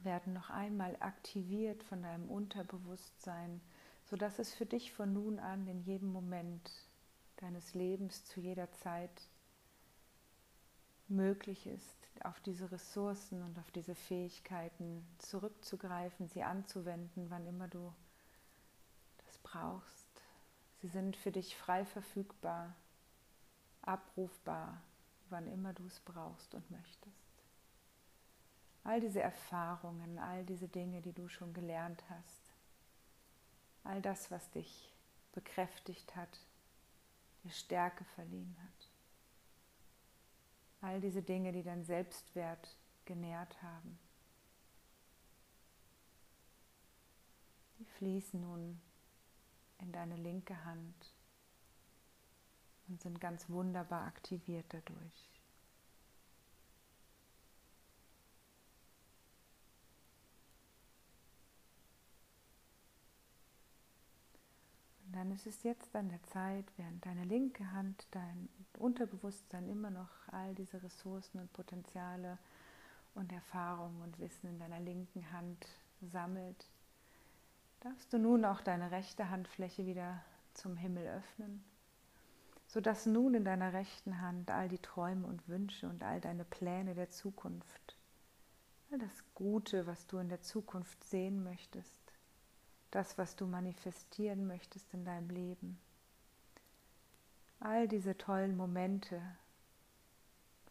Werden 0.03 0.35
noch 0.35 0.51
einmal 0.51 0.97
aktiviert 1.01 1.83
von 1.85 2.03
deinem 2.03 2.29
Unterbewusstsein, 2.29 3.61
sodass 4.05 4.39
es 4.39 4.53
für 4.53 4.67
dich 4.67 4.93
von 4.93 5.13
nun 5.13 5.39
an 5.39 5.67
in 5.67 5.81
jedem 5.81 6.13
Moment 6.13 6.71
deines 7.37 7.75
Lebens 7.75 8.25
zu 8.27 8.41
jeder 8.41 8.71
Zeit 8.73 9.29
möglich 11.09 11.67
ist, 11.67 12.09
auf 12.23 12.39
diese 12.41 12.71
Ressourcen 12.71 13.43
und 13.43 13.59
auf 13.59 13.71
diese 13.71 13.95
Fähigkeiten 13.95 15.07
zurückzugreifen, 15.19 16.29
sie 16.29 16.43
anzuwenden, 16.43 17.31
wann 17.31 17.47
immer 17.47 17.69
du 17.69 17.93
das 19.25 19.39
brauchst. 19.39 20.04
Sie 20.85 20.91
sind 20.91 21.17
für 21.17 21.33
dich 21.33 21.57
frei 21.57 21.87
verfügbar 21.87 22.77
abrufbar, 23.81 24.83
wann 25.31 25.47
immer 25.47 25.73
du 25.73 25.87
es 25.87 25.99
brauchst 26.01 26.55
und 26.55 26.71
möchtest. 26.71 27.43
All 28.83 29.01
diese 29.01 29.23
Erfahrungen, 29.23 30.19
all 30.19 30.45
diese 30.45 30.69
Dinge, 30.69 31.01
die 31.01 31.15
du 31.15 31.27
schon 31.31 31.55
gelernt 31.55 32.05
hast, 32.11 32.53
all 33.83 34.03
das, 34.03 34.31
was 34.31 34.51
dich 34.51 34.93
bekräftigt 35.33 36.15
hat, 36.17 36.39
dir 37.45 37.51
Stärke 37.51 38.05
verliehen 38.05 38.55
hat, 38.63 38.91
all 40.83 41.01
diese 41.01 41.23
Dinge, 41.23 41.53
die 41.53 41.63
dein 41.63 41.87
Selbstwert 41.87 42.77
genährt 43.07 43.63
haben, 43.63 43.99
die 47.79 47.87
fließen 47.87 48.39
nun 48.39 48.79
in 49.85 49.93
deine 49.93 50.17
linke 50.17 50.65
Hand 50.65 51.15
und 52.89 53.01
sind 53.01 53.21
ganz 53.21 53.49
wunderbar 53.49 54.07
aktiviert 54.07 54.67
dadurch. 54.71 55.31
Und 65.07 65.17
dann 65.17 65.31
ist 65.33 65.47
es 65.47 65.63
jetzt 65.63 65.95
an 65.95 66.09
der 66.09 66.23
Zeit, 66.25 66.65
während 66.77 67.05
deine 67.05 67.25
linke 67.25 67.71
Hand, 67.73 68.07
dein 68.11 68.49
Unterbewusstsein 68.79 69.69
immer 69.69 69.91
noch 69.91 70.11
all 70.29 70.55
diese 70.55 70.83
Ressourcen 70.83 71.41
und 71.41 71.53
Potenziale 71.53 72.39
und 73.15 73.33
Erfahrungen 73.33 74.03
und 74.03 74.19
Wissen 74.19 74.49
in 74.49 74.59
deiner 74.59 74.81
linken 74.81 75.31
Hand 75.31 75.69
sammelt, 76.01 76.67
darfst 77.85 78.13
du 78.13 78.19
nun 78.19 78.45
auch 78.45 78.61
deine 78.61 78.91
rechte 78.91 79.31
Handfläche 79.31 79.87
wieder 79.87 80.21
zum 80.55 80.77
Himmel 80.77 81.07
öffnen 81.07 81.65
sodass 82.75 83.07
nun 83.07 83.35
in 83.35 83.45
deiner 83.45 83.73
rechten 83.73 84.21
Hand 84.21 84.51
all 84.51 84.69
die 84.69 84.81
Träume 84.81 85.29
und 85.29 85.49
Wünsche 85.49 85.89
und 85.89 86.03
all 86.03 86.21
deine 86.21 86.45
Pläne 86.45 86.95
der 86.95 87.09
Zukunft, 87.09 87.97
all 88.91 88.99
das 88.99 89.25
Gute, 89.35 89.87
was 89.87 90.09
du 90.09 90.19
in 90.19 90.29
der 90.29 90.43
Zukunft 90.43 91.05
sehen 91.05 91.45
möchtest, 91.45 92.03
das, 92.91 93.19
was 93.19 93.37
du 93.37 93.47
manifestieren 93.47 94.49
möchtest 94.49 94.93
in 94.93 95.05
deinem 95.05 95.31
Leben, 95.31 95.79
all 97.61 97.89
diese 97.89 98.17
tollen 98.19 98.57
Momente 98.57 99.23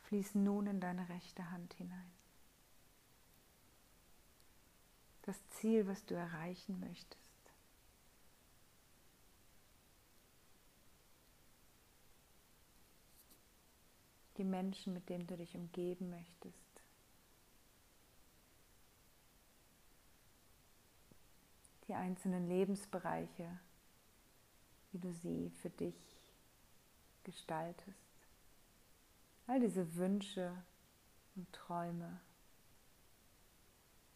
fließen 0.03 0.43
nun 0.43 0.67
in 0.67 0.79
deine 0.79 1.07
rechte 1.09 1.51
Hand 1.51 1.73
hinein. 1.75 2.12
Das 5.23 5.37
Ziel, 5.49 5.87
was 5.87 6.05
du 6.05 6.15
erreichen 6.15 6.79
möchtest. 6.79 7.23
die 14.37 14.43
Menschen, 14.43 14.93
mit 14.93 15.09
denen 15.09 15.27
du 15.27 15.37
dich 15.37 15.55
umgeben 15.55 16.09
möchtest. 16.09 16.57
Die 21.87 21.93
einzelnen 21.93 22.47
Lebensbereiche, 22.47 23.59
wie 24.91 24.99
du 24.99 25.13
sie 25.13 25.49
für 25.61 25.69
dich 25.69 25.95
gestaltest. 27.23 27.97
All 29.47 29.59
diese 29.59 29.95
Wünsche 29.95 30.55
und 31.35 31.51
Träume, 31.51 32.19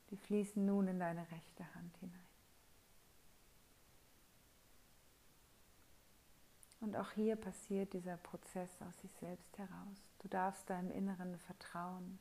die 0.09 0.17
fließen 0.17 0.65
nun 0.65 0.87
in 0.87 0.99
deine 0.99 1.29
rechte 1.31 1.75
Hand 1.75 1.97
hinein. 1.97 2.27
Und 6.79 6.95
auch 6.95 7.11
hier 7.11 7.35
passiert 7.35 7.93
dieser 7.93 8.17
Prozess 8.17 8.69
aus 8.81 8.97
sich 9.01 9.11
selbst 9.19 9.57
heraus. 9.57 9.97
Du 10.19 10.27
darfst 10.27 10.69
deinem 10.69 10.91
Inneren 10.91 11.37
vertrauen, 11.39 12.19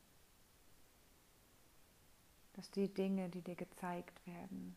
dass 2.54 2.70
die 2.70 2.92
Dinge, 2.92 3.28
die 3.28 3.42
dir 3.42 3.54
gezeigt 3.54 4.26
werden, 4.26 4.76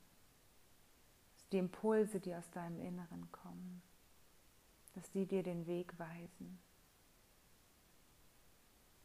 dass 1.34 1.48
die 1.50 1.58
Impulse, 1.58 2.20
die 2.20 2.36
aus 2.36 2.50
deinem 2.52 2.80
Inneren 2.82 3.32
kommen, 3.32 3.82
dass 4.96 5.10
die 5.12 5.26
dir 5.26 5.44
den 5.44 5.66
Weg 5.66 5.98
weisen 5.98 6.60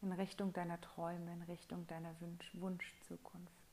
in 0.02 0.12
Richtung 0.12 0.52
deiner 0.52 0.80
Träume, 0.80 1.32
in 1.32 1.42
Richtung 1.42 1.86
deiner 1.86 2.20
Wunsch 2.20 2.50
Wunschzukunft. 2.54 3.63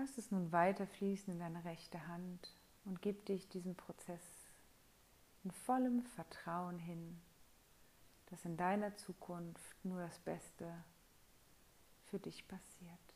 Lass 0.00 0.16
es 0.16 0.30
nun 0.30 0.52
weiter 0.52 0.86
fließen 0.86 1.32
in 1.32 1.40
deine 1.40 1.64
rechte 1.64 2.06
Hand 2.06 2.54
und 2.84 3.02
gib 3.02 3.26
dich 3.26 3.48
diesem 3.48 3.74
Prozess 3.74 4.22
in 5.42 5.50
vollem 5.50 6.04
Vertrauen 6.04 6.78
hin, 6.78 7.20
dass 8.26 8.44
in 8.44 8.56
deiner 8.56 8.94
Zukunft 8.94 9.84
nur 9.84 10.00
das 10.00 10.20
Beste 10.20 10.72
für 12.04 12.20
dich 12.20 12.46
passiert. 12.46 13.08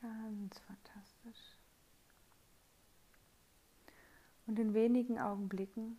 Ganz 0.00 0.58
fantastisch. 0.60 1.56
Und 4.50 4.58
in 4.58 4.74
wenigen 4.74 5.20
Augenblicken 5.20 5.96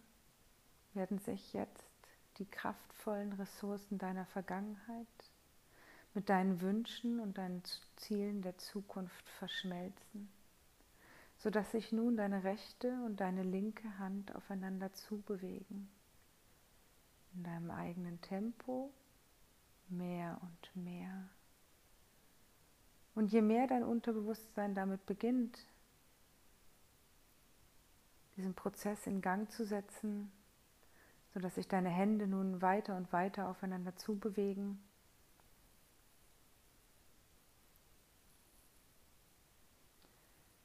werden 0.93 1.19
sich 1.19 1.53
jetzt 1.53 1.89
die 2.35 2.45
kraftvollen 2.45 3.31
Ressourcen 3.31 3.97
deiner 3.97 4.25
Vergangenheit 4.25 5.07
mit 6.13 6.27
deinen 6.27 6.59
Wünschen 6.59 7.21
und 7.21 7.37
deinen 7.37 7.63
Zielen 7.95 8.41
der 8.41 8.57
Zukunft 8.57 9.29
verschmelzen, 9.29 10.29
sodass 11.37 11.71
sich 11.71 11.93
nun 11.93 12.17
deine 12.17 12.43
rechte 12.43 12.89
und 13.05 13.21
deine 13.21 13.43
linke 13.43 13.97
Hand 13.99 14.35
aufeinander 14.35 14.91
zubewegen, 14.91 15.89
in 17.33 17.43
deinem 17.43 17.71
eigenen 17.71 18.19
Tempo 18.19 18.91
mehr 19.87 20.37
und 20.41 20.83
mehr. 20.83 21.29
Und 23.15 23.31
je 23.31 23.41
mehr 23.41 23.67
dein 23.67 23.85
Unterbewusstsein 23.85 24.75
damit 24.75 25.05
beginnt, 25.05 25.57
diesen 28.37 28.53
Prozess 28.53 29.07
in 29.07 29.21
Gang 29.21 29.49
zu 29.51 29.65
setzen, 29.65 30.31
sodass 31.33 31.55
sich 31.55 31.67
deine 31.67 31.89
Hände 31.89 32.27
nun 32.27 32.61
weiter 32.61 32.95
und 32.97 33.11
weiter 33.13 33.49
aufeinander 33.49 33.95
zubewegen. 33.95 34.81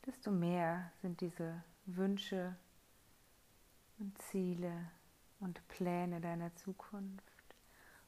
Desto 0.07 0.31
mehr 0.31 0.93
sind 1.03 1.21
diese 1.21 1.63
Wünsche 1.87 2.57
und 3.99 4.17
Ziele 4.23 4.91
und 5.41 5.67
Pläne 5.69 6.21
deiner 6.21 6.55
Zukunft 6.55 7.25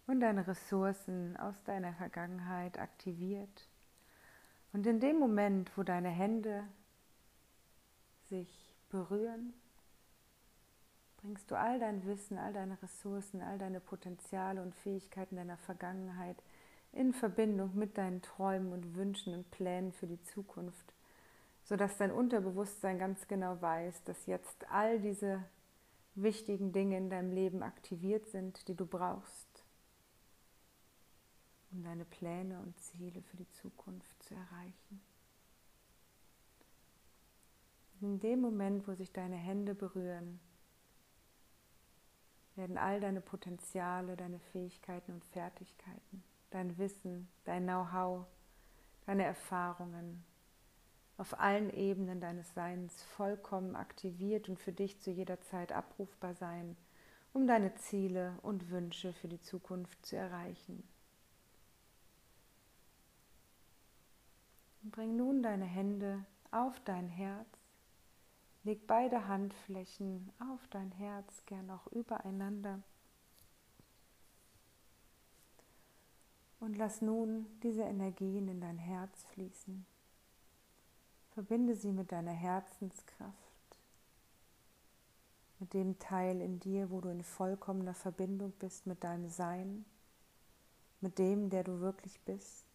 und 0.07 0.21
deine 0.21 0.47
Ressourcen 0.47 1.37
aus 1.37 1.55
deiner 1.64 1.92
Vergangenheit 1.94 2.79
aktiviert. 2.79 3.68
Und 4.73 4.87
in 4.87 5.01
dem 5.01 5.18
Moment, 5.18 5.71
wo 5.77 5.83
deine 5.83 6.11
Hände 6.11 6.64
sich 8.29 8.67
berühren, 8.88 9.53
bringst 11.18 11.51
du 11.51 11.57
all 11.57 11.79
dein 11.79 12.05
Wissen, 12.07 12.38
all 12.38 12.53
deine 12.53 12.81
Ressourcen, 12.83 13.42
all 13.42 13.59
deine 13.59 13.81
Potenziale 13.81 14.62
und 14.62 14.74
Fähigkeiten 14.74 15.37
deiner 15.37 15.59
Vergangenheit 15.59 16.37
in 16.92 17.12
Verbindung 17.12 17.74
mit 17.74 17.98
deinen 17.98 18.22
Träumen 18.22 18.72
und 18.72 18.94
Wünschen 18.94 19.35
und 19.35 19.51
Plänen 19.51 19.92
für 19.92 20.07
die 20.07 20.22
Zukunft, 20.22 20.94
sodass 21.64 21.98
dein 21.98 22.12
Unterbewusstsein 22.12 22.98
ganz 22.98 23.29
genau 23.29 23.61
weiß, 23.61 24.05
dass 24.05 24.27
jetzt 24.27 24.70
all 24.70 25.01
diese 25.01 25.44
wichtigen 26.14 26.72
Dinge 26.72 26.96
in 26.96 27.11
deinem 27.11 27.33
Leben 27.33 27.62
aktiviert 27.62 28.27
sind, 28.29 28.66
die 28.68 28.74
du 28.74 28.87
brauchst, 28.87 29.64
um 31.70 31.83
deine 31.83 32.05
Pläne 32.05 32.59
und 32.61 32.79
Ziele 32.81 33.22
für 33.22 33.37
die 33.37 33.51
Zukunft 33.51 34.22
zu 34.22 34.35
erreichen. 34.35 35.01
In 38.00 38.20
dem 38.20 38.40
Moment, 38.40 38.87
wo 38.87 38.94
sich 38.94 39.12
deine 39.12 39.37
Hände 39.37 39.74
berühren, 39.74 40.38
werden 42.54 42.78
all 42.78 43.00
deine 43.00 43.20
Potenziale, 43.20 44.16
deine 44.16 44.38
Fähigkeiten 44.38 45.12
und 45.12 45.24
Fertigkeiten, 45.24 46.22
dein 46.50 46.78
Wissen, 46.78 47.28
dein 47.44 47.64
Know-how, 47.64 48.26
deine 49.06 49.24
Erfahrungen 49.24 50.24
auf 51.18 51.40
allen 51.40 51.70
Ebenen 51.70 52.20
deines 52.20 52.54
Seins 52.54 53.02
vollkommen 53.02 53.74
aktiviert 53.74 54.48
und 54.48 54.61
für 54.61 54.72
dich 54.72 55.00
zu 55.00 55.11
jeder 55.11 55.40
Zeit 55.40 55.72
abrufbar 55.72 56.34
sein, 56.34 56.76
um 57.32 57.48
deine 57.48 57.74
Ziele 57.74 58.38
und 58.42 58.70
Wünsche 58.70 59.12
für 59.12 59.26
die 59.26 59.40
Zukunft 59.40 60.06
zu 60.06 60.16
erreichen. 60.16 60.88
Bring 64.82 65.16
nun 65.16 65.42
deine 65.42 65.64
Hände 65.64 66.24
auf 66.52 66.78
dein 66.84 67.08
Herz 67.08 67.58
Leg 68.68 68.87
beide 68.87 69.28
Handflächen 69.28 70.31
auf 70.40 70.61
dein 70.68 70.92
Herz, 70.92 71.42
gern 71.46 71.70
auch 71.70 71.87
übereinander. 71.87 72.83
Und 76.61 76.76
lass 76.76 77.00
nun 77.00 77.46
diese 77.62 77.81
Energien 77.81 78.46
in 78.46 78.61
dein 78.61 78.76
Herz 78.76 79.24
fließen. 79.33 79.87
Verbinde 81.31 81.76
sie 81.76 81.92
mit 81.92 82.12
deiner 82.12 82.33
Herzenskraft, 82.33 83.33
mit 85.61 85.72
dem 85.72 85.98
Teil 85.98 86.42
in 86.42 86.61
dir, 86.61 86.90
wo 86.90 87.00
du 87.00 87.09
in 87.09 87.24
vollkommener 87.24 87.94
Verbindung 87.94 88.52
bist 88.59 88.87
mit 88.87 89.02
deinem 89.02 89.31
Sein, 89.31 89.87
mit 91.00 91.18
dem, 91.18 91.48
der 91.48 91.64
du 91.64 91.81
wirklich 91.81 92.20
bist. 92.20 92.67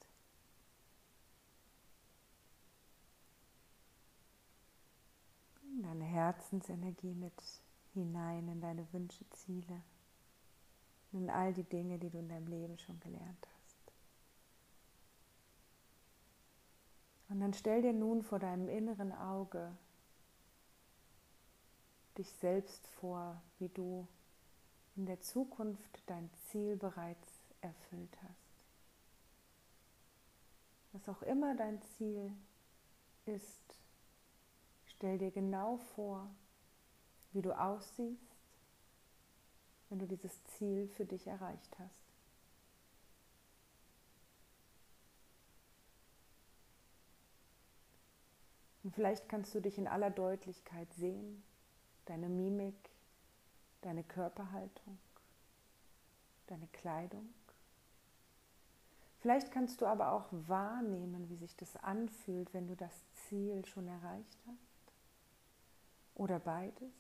Deine 5.84 6.06
Herzensenergie 6.06 7.13
mit 7.13 7.34
hinein 7.93 8.48
in 8.48 8.62
deine 8.62 8.91
Wünsche, 8.93 9.24
Ziele, 9.32 9.82
in 11.12 11.30
all 11.30 11.54
die 11.54 11.63
Dinge, 11.63 12.00
die 12.00 12.10
du 12.10 12.17
in 12.17 12.30
deinem 12.30 12.48
Leben 12.48 12.78
schon 12.80 13.00
gelernt 13.00 13.48
hast. 13.56 13.93
Und 17.30 17.39
dann 17.39 17.54
stell 17.54 17.82
dir 17.82 17.93
nun 17.93 18.24
vor 18.24 18.39
deinem 18.39 18.69
inneren 18.69 19.12
Auge 19.12 19.76
dich 22.17 22.32
selbst 22.34 22.88
vor, 22.88 23.41
wie 23.60 23.69
du 23.69 24.08
in 24.96 25.06
der 25.06 25.19
Zukunft 25.22 26.04
dein 26.06 26.30
Ziel 26.46 26.76
bereits 26.76 27.28
erfüllt 27.62 28.15
hast. 28.22 28.43
Was 30.91 31.10
auch 31.10 31.24
immer 31.24 31.56
dein 31.56 31.82
Ziel 31.98 32.32
ist, 33.26 33.62
Stell 35.04 35.18
dir 35.18 35.32
genau 35.32 35.76
vor, 35.96 36.30
wie 37.34 37.42
du 37.42 37.52
aussiehst, 37.52 38.38
wenn 39.89 40.00
du 40.00 40.08
dieses 40.08 40.42
Ziel 40.46 40.88
für 40.88 41.04
dich 41.04 41.28
erreicht 41.28 41.78
hast. 41.78 42.00
Und 48.86 48.96
vielleicht 48.96 49.28
kannst 49.28 49.54
du 49.54 49.60
dich 49.60 49.78
in 49.78 49.89
aller 49.89 50.10
Deutlichkeit 50.10 50.94
sehen, 50.94 51.44
deine 52.06 52.30
Mimik, 52.30 52.89
deine 53.82 54.06
Körperhaltung, 54.06 54.98
deine 56.48 56.68
Kleidung. 56.68 57.28
Vielleicht 59.20 59.52
kannst 59.52 59.82
du 59.82 59.86
aber 59.86 60.13
auch 60.13 60.28
wahrnehmen, 60.48 61.28
wie 61.28 61.36
sich 61.36 61.58
das 61.58 61.76
anfühlt, 61.76 62.54
wenn 62.54 62.68
du 62.68 62.78
das 62.78 62.94
Ziel 63.28 63.66
schon 63.66 63.89
erreicht 63.89 64.38
hast 64.48 64.72
oder 66.23 66.39
beides. 66.39 66.93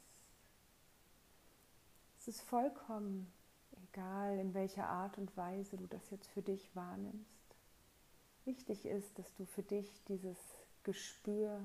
Es 2.19 2.27
ist 2.27 2.41
vollkommen 2.41 3.31
egal, 3.71 4.37
in 4.37 4.53
welcher 4.53 4.85
Art 4.87 5.17
und 5.17 5.35
Weise 5.37 5.77
du 5.77 5.87
das 5.87 6.09
jetzt 6.09 6.27
für 6.27 6.41
dich 6.41 6.75
wahrnimmst. 6.75 7.55
Wichtig 8.43 8.85
ist, 8.85 9.17
dass 9.17 9.33
du 9.35 9.45
für 9.45 9.63
dich 9.63 10.03
dieses 10.09 10.37
Gespür 10.83 11.61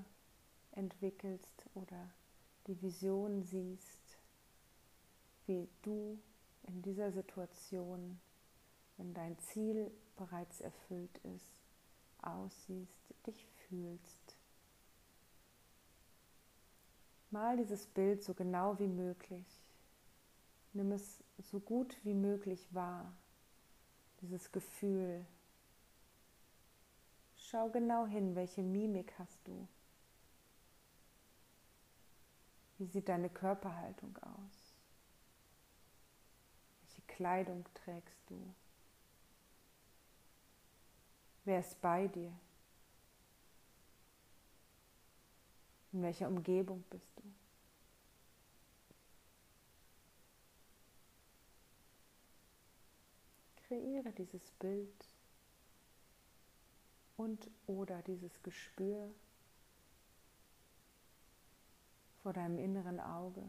entwickelst 0.70 1.66
oder 1.74 2.08
die 2.68 2.80
Vision 2.80 3.42
siehst, 3.42 4.18
wie 5.46 5.68
du 5.82 6.16
in 6.68 6.80
dieser 6.82 7.10
Situation, 7.10 8.20
wenn 8.98 9.14
dein 9.14 9.36
Ziel 9.38 9.90
bereits 10.16 10.60
erfüllt 10.60 11.18
ist, 11.24 11.60
aussiehst, 12.22 13.14
dich 13.26 13.48
fühlst 13.68 14.27
Mal 17.30 17.56
dieses 17.56 17.86
Bild 17.86 18.22
so 18.22 18.32
genau 18.32 18.78
wie 18.78 18.86
möglich. 18.86 19.46
Nimm 20.72 20.92
es 20.92 21.22
so 21.38 21.60
gut 21.60 21.96
wie 22.04 22.14
möglich 22.14 22.66
wahr, 22.72 23.12
dieses 24.20 24.50
Gefühl. 24.52 25.26
Schau 27.36 27.68
genau 27.70 28.06
hin, 28.06 28.34
welche 28.34 28.62
Mimik 28.62 29.12
hast 29.18 29.38
du. 29.46 29.66
Wie 32.78 32.86
sieht 32.86 33.08
deine 33.08 33.28
Körperhaltung 33.28 34.16
aus? 34.18 34.74
Welche 36.82 37.02
Kleidung 37.08 37.64
trägst 37.74 38.30
du? 38.30 38.54
Wer 41.44 41.60
ist 41.60 41.80
bei 41.80 42.06
dir? 42.06 42.32
In 45.92 46.02
welcher 46.02 46.28
Umgebung 46.28 46.84
bist 46.90 47.10
du? 47.16 47.22
Kreiere 53.66 54.12
dieses 54.12 54.50
Bild 54.52 55.06
und 57.16 57.50
oder 57.66 58.00
dieses 58.02 58.42
Gespür 58.42 59.10
vor 62.22 62.32
deinem 62.32 62.58
inneren 62.58 63.00
Auge. 63.00 63.42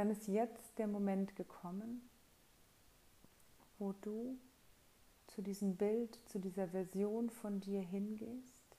Dann 0.00 0.08
ist 0.08 0.28
jetzt 0.28 0.78
der 0.78 0.86
Moment 0.86 1.36
gekommen, 1.36 2.00
wo 3.78 3.92
du 3.92 4.38
zu 5.26 5.42
diesem 5.42 5.76
Bild, 5.76 6.18
zu 6.24 6.38
dieser 6.38 6.68
Version 6.68 7.28
von 7.28 7.60
dir 7.60 7.82
hingehst, 7.82 8.78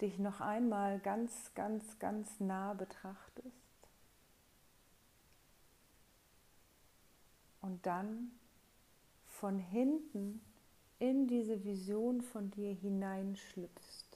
dich 0.00 0.18
noch 0.18 0.40
einmal 0.40 0.98
ganz, 1.00 1.52
ganz, 1.54 1.98
ganz 1.98 2.40
nah 2.40 2.72
betrachtest 2.72 3.90
und 7.60 7.84
dann 7.84 8.30
von 9.26 9.58
hinten 9.58 10.40
in 11.00 11.28
diese 11.28 11.64
Vision 11.64 12.22
von 12.22 12.50
dir 12.50 12.72
hineinschlüpfst 12.72 14.11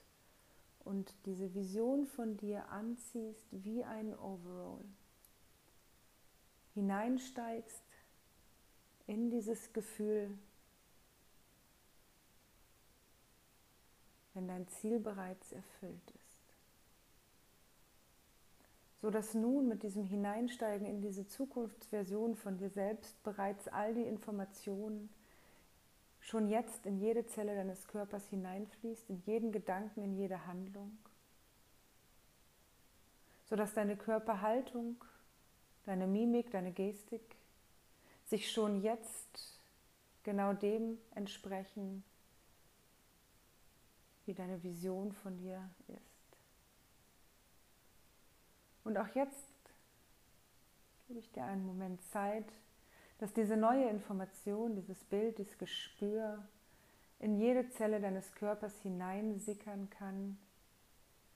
und 0.87 1.13
diese 1.25 1.53
Vision 1.53 2.07
von 2.07 2.37
dir 2.37 2.69
anziehst 2.69 3.45
wie 3.51 3.83
ein 3.83 4.17
Overall. 4.17 4.83
Hineinsteigst 6.73 7.83
in 9.05 9.29
dieses 9.29 9.73
Gefühl, 9.73 10.37
wenn 14.33 14.47
dein 14.47 14.67
Ziel 14.67 14.99
bereits 14.99 15.51
erfüllt 15.51 16.11
ist. 16.11 16.27
so 19.01 19.11
dass 19.11 19.33
nun 19.33 19.67
mit 19.67 19.83
diesem 19.83 20.03
Hineinsteigen 20.03 20.87
in 20.87 21.01
diese 21.01 21.27
Zukunftsversion 21.27 22.35
von 22.35 22.57
dir 22.57 22.69
selbst 22.69 23.21
bereits 23.23 23.67
all 23.67 23.93
die 23.93 24.03
Informationen 24.03 25.09
schon 26.27 26.49
jetzt 26.49 26.85
in 26.85 26.99
jede 26.99 27.25
Zelle 27.25 27.55
deines 27.55 27.87
Körpers 27.87 28.27
hineinfließt, 28.27 29.09
in 29.09 29.21
jeden 29.25 29.53
Gedanken, 29.53 30.01
in 30.01 30.13
jede 30.13 30.45
Handlung, 30.45 30.97
so 33.45 33.55
dass 33.55 33.73
deine 33.73 33.95
Körperhaltung, 33.95 35.01
deine 35.85 36.05
Mimik, 36.05 36.51
deine 36.51 36.73
Gestik 36.73 37.21
sich 38.25 38.51
schon 38.51 38.81
jetzt 38.81 39.57
genau 40.23 40.51
dem 40.51 40.97
entsprechen, 41.15 42.03
wie 44.25 44.33
deine 44.33 44.61
Vision 44.61 45.13
von 45.13 45.37
dir 45.37 45.69
ist. 45.87 46.01
Und 48.83 48.97
auch 48.97 49.15
jetzt 49.15 49.47
gebe 51.07 51.19
ich 51.19 51.31
dir 51.31 51.45
einen 51.45 51.65
Moment 51.65 52.01
Zeit, 52.11 52.51
dass 53.19 53.33
diese 53.33 53.57
neue 53.57 53.89
Information, 53.89 54.75
dieses 54.75 55.03
Bild, 55.05 55.37
dieses 55.37 55.57
Gespür 55.57 56.43
in 57.19 57.39
jede 57.39 57.69
Zelle 57.69 57.99
deines 57.99 58.31
Körpers 58.33 58.73
hineinsickern 58.81 59.89
kann, 59.89 60.37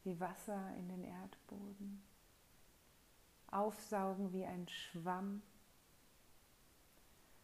wie 0.04 0.20
Wasser 0.20 0.74
in 0.78 0.90
den 0.90 1.04
Erdboden, 1.04 2.04
aufsaugen 3.48 4.32
wie 4.34 4.46
ein 4.46 4.68
Schwamm, 4.68 5.42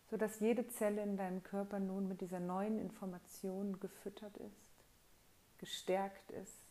sodass 0.10 0.40
jede 0.40 0.68
Zelle 0.68 1.02
in 1.02 1.18
deinem 1.18 1.44
Körper 1.44 1.80
nun 1.80 2.08
mit 2.08 2.22
dieser 2.22 2.40
neuen 2.40 2.80
Information 2.80 3.80
gefüttert 3.80 4.38
ist 4.38 4.68
gestärkt 5.58 6.32
ist. 6.32 6.66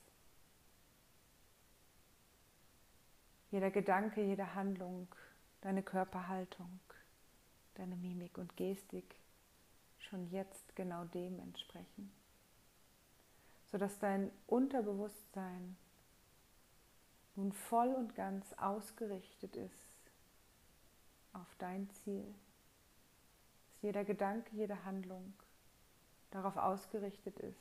Jeder 3.51 3.71
Gedanke, 3.71 4.23
jede 4.23 4.55
Handlung, 4.55 5.09
deine 5.61 5.83
Körperhaltung, 5.83 6.81
deine 7.79 7.97
Mimik 7.97 8.39
und 8.39 8.57
Gestik 8.57 9.17
schon 9.99 10.31
jetzt 10.31 10.75
genau 10.77 11.05
dem 11.05 11.39
entsprechen, 11.41 12.13
sodass 13.71 13.99
dein 13.99 14.31
Unterbewusstsein 14.47 15.77
nun 17.35 17.53
voll 17.53 17.93
und 17.95 18.15
ganz 18.15 18.53
ausgerichtet 18.55 19.57
ist 19.57 19.73
auf 21.33 21.55
dein 21.59 21.89
Ziel, 21.91 22.25
dass 23.69 23.83
jeder 23.83 24.05
Gedanke, 24.05 24.55
jede 24.57 24.85
Handlung 24.85 25.35
darauf 26.31 26.57
ausgerichtet 26.57 27.39
ist, 27.41 27.61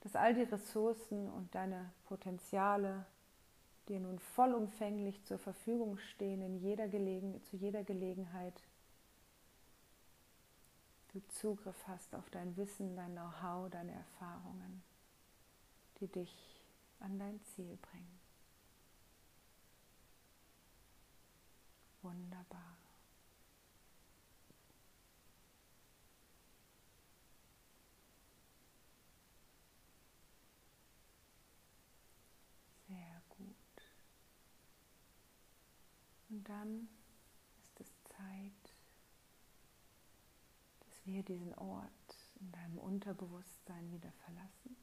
dass 0.00 0.16
all 0.16 0.34
die 0.34 0.42
Ressourcen 0.42 1.30
und 1.30 1.54
deine 1.54 1.90
Potenziale 2.06 3.06
dir 3.88 4.00
nun 4.00 4.18
vollumfänglich 4.18 5.22
zur 5.24 5.38
Verfügung 5.38 5.98
stehen 5.98 6.42
in 6.42 6.56
jeder 6.56 6.88
Gelegen 6.88 7.42
zu 7.44 7.56
jeder 7.56 7.84
Gelegenheit. 7.84 8.62
Du 11.12 11.20
Zugriff 11.28 11.86
hast 11.86 12.14
auf 12.14 12.28
dein 12.30 12.56
Wissen, 12.56 12.96
dein 12.96 13.12
Know-how, 13.12 13.70
deine 13.70 13.92
Erfahrungen, 13.92 14.82
die 16.00 16.08
dich 16.08 16.60
an 16.98 17.18
dein 17.18 17.40
Ziel 17.44 17.76
bringen. 17.76 18.20
Wunderbar. 22.02 22.83
Dann 36.44 36.88
ist 37.62 37.80
es 37.80 38.02
Zeit, 38.04 38.74
dass 40.80 41.06
wir 41.06 41.22
diesen 41.22 41.54
Ort 41.54 41.90
in 42.40 42.52
deinem 42.52 42.78
Unterbewusstsein 42.78 43.90
wieder 43.90 44.12
verlassen. 44.24 44.76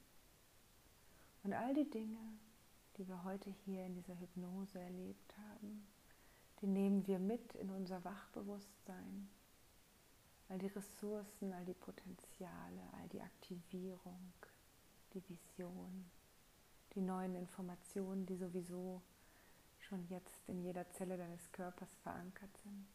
Und 1.44 1.54
all 1.54 1.74
die 1.74 1.90
Dinge, 1.90 2.20
die 2.98 3.08
wir 3.08 3.24
heute 3.24 3.50
hier 3.50 3.86
in 3.86 3.94
dieser 3.94 4.20
Hypnose 4.20 4.80
erlebt 4.80 5.38
haben, 5.38 5.88
die 6.62 6.68
nehmen 6.68 7.06
wir 7.08 7.20
mit 7.20 7.56
in 7.56 7.70
unser 7.70 8.04
Wachbewusstsein. 8.04 9.30
All 10.50 10.60
die 10.60 10.68
Ressourcen, 10.68 11.54
all 11.54 11.66
die 11.66 11.74
Potenziale, 11.74 12.82
all 12.94 13.08
die 13.10 13.22
Aktivierung, 13.22 14.34
die 15.14 15.28
Vision, 15.30 16.10
die 16.94 17.02
neuen 17.02 17.36
Informationen, 17.36 18.26
die 18.26 18.36
sowieso 18.36 19.02
schon 19.92 20.08
jetzt 20.08 20.48
in 20.48 20.64
jeder 20.64 20.90
Zelle 20.92 21.18
deines 21.18 21.52
Körpers 21.52 21.94
verankert 22.02 22.58
sind. 22.64 22.88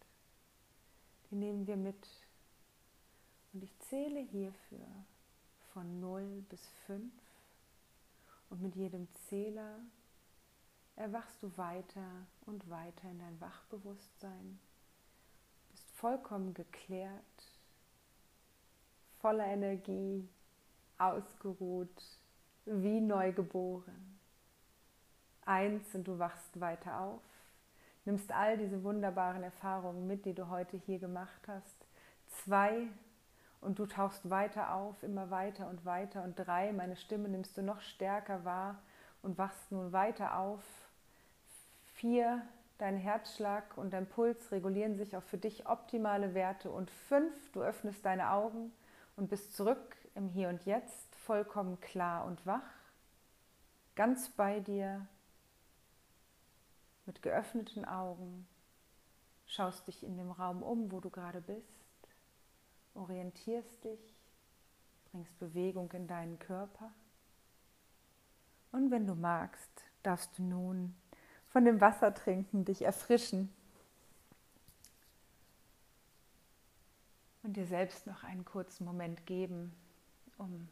Die 1.30 1.34
nehmen 1.34 1.66
wir 1.66 1.76
mit. 1.76 2.08
Und 3.52 3.62
ich 3.62 3.78
zähle 3.80 4.20
hierfür 4.20 4.86
von 5.74 6.00
0 6.00 6.42
bis 6.48 6.66
5. 6.86 7.12
Und 8.48 8.62
mit 8.62 8.76
jedem 8.76 9.08
Zähler 9.28 9.78
erwachst 10.94 11.42
du 11.42 11.54
weiter 11.58 12.26
und 12.46 12.70
weiter 12.70 13.10
in 13.10 13.18
dein 13.18 13.40
Wachbewusstsein, 13.42 14.58
bist 15.72 15.90
vollkommen 15.96 16.54
geklärt, 16.54 17.12
voller 19.18 19.46
Energie, 19.46 20.26
ausgeruht, 20.96 22.02
wie 22.64 23.02
neugeboren 23.02 24.15
eins 25.46 25.94
und 25.94 26.06
du 26.06 26.18
wachst 26.18 26.60
weiter 26.60 27.00
auf. 27.00 27.22
Nimmst 28.04 28.30
all 28.32 28.56
diese 28.56 28.84
wunderbaren 28.84 29.42
Erfahrungen 29.42 30.06
mit, 30.06 30.26
die 30.26 30.34
du 30.34 30.48
heute 30.48 30.76
hier 30.76 30.98
gemacht 30.98 31.42
hast. 31.48 31.86
Zwei 32.44 32.88
und 33.60 33.78
du 33.78 33.86
tauchst 33.86 34.30
weiter 34.30 34.74
auf, 34.74 35.02
immer 35.02 35.30
weiter 35.30 35.68
und 35.68 35.84
weiter. 35.84 36.22
Und 36.22 36.36
drei, 36.36 36.72
meine 36.72 36.96
Stimme 36.96 37.28
nimmst 37.28 37.56
du 37.56 37.62
noch 37.62 37.80
stärker 37.80 38.44
wahr 38.44 38.76
und 39.22 39.38
wachst 39.38 39.72
nun 39.72 39.92
weiter 39.92 40.38
auf. 40.38 40.62
Vier, 41.94 42.42
dein 42.78 42.96
Herzschlag 42.96 43.76
und 43.76 43.92
dein 43.92 44.06
Puls 44.06 44.52
regulieren 44.52 44.96
sich 44.96 45.16
auf 45.16 45.24
für 45.24 45.38
dich 45.38 45.66
optimale 45.66 46.34
Werte. 46.34 46.70
Und 46.70 46.90
fünf, 46.90 47.50
du 47.52 47.62
öffnest 47.62 48.04
deine 48.04 48.30
Augen 48.30 48.72
und 49.16 49.30
bist 49.30 49.56
zurück 49.56 49.96
im 50.14 50.28
Hier 50.28 50.48
und 50.48 50.64
Jetzt, 50.64 51.14
vollkommen 51.16 51.80
klar 51.80 52.24
und 52.26 52.46
wach, 52.46 52.62
ganz 53.94 54.28
bei 54.28 54.60
dir, 54.60 55.06
mit 57.06 57.22
geöffneten 57.22 57.84
Augen, 57.84 58.46
schaust 59.46 59.86
dich 59.86 60.02
in 60.02 60.16
dem 60.16 60.30
Raum 60.30 60.62
um, 60.62 60.90
wo 60.90 61.00
du 61.00 61.10
gerade 61.10 61.40
bist, 61.40 61.86
orientierst 62.94 63.84
dich, 63.84 64.16
bringst 65.10 65.38
Bewegung 65.38 65.90
in 65.92 66.06
deinen 66.06 66.38
Körper. 66.38 66.92
Und 68.72 68.90
wenn 68.90 69.06
du 69.06 69.14
magst, 69.14 69.70
darfst 70.02 70.38
du 70.38 70.42
nun 70.42 70.94
von 71.48 71.64
dem 71.64 71.80
Wasser 71.80 72.12
trinken, 72.12 72.64
dich 72.64 72.82
erfrischen 72.82 73.52
und 77.42 77.56
dir 77.56 77.66
selbst 77.66 78.06
noch 78.06 78.24
einen 78.24 78.44
kurzen 78.44 78.84
Moment 78.84 79.24
geben, 79.24 79.72
um 80.36 80.68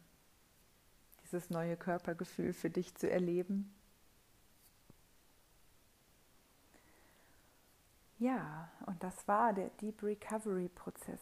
dieses 1.23 1.49
neue 1.49 1.77
Körpergefühl 1.77 2.53
für 2.53 2.69
dich 2.69 2.95
zu 2.97 3.11
erleben. 3.11 3.73
Ja, 8.25 8.71
und 8.87 9.03
das 9.03 9.29
war 9.29 9.53
der 9.53 9.69
Deep 9.69 10.03
Recovery 10.03 10.71
Prozess. 10.71 11.21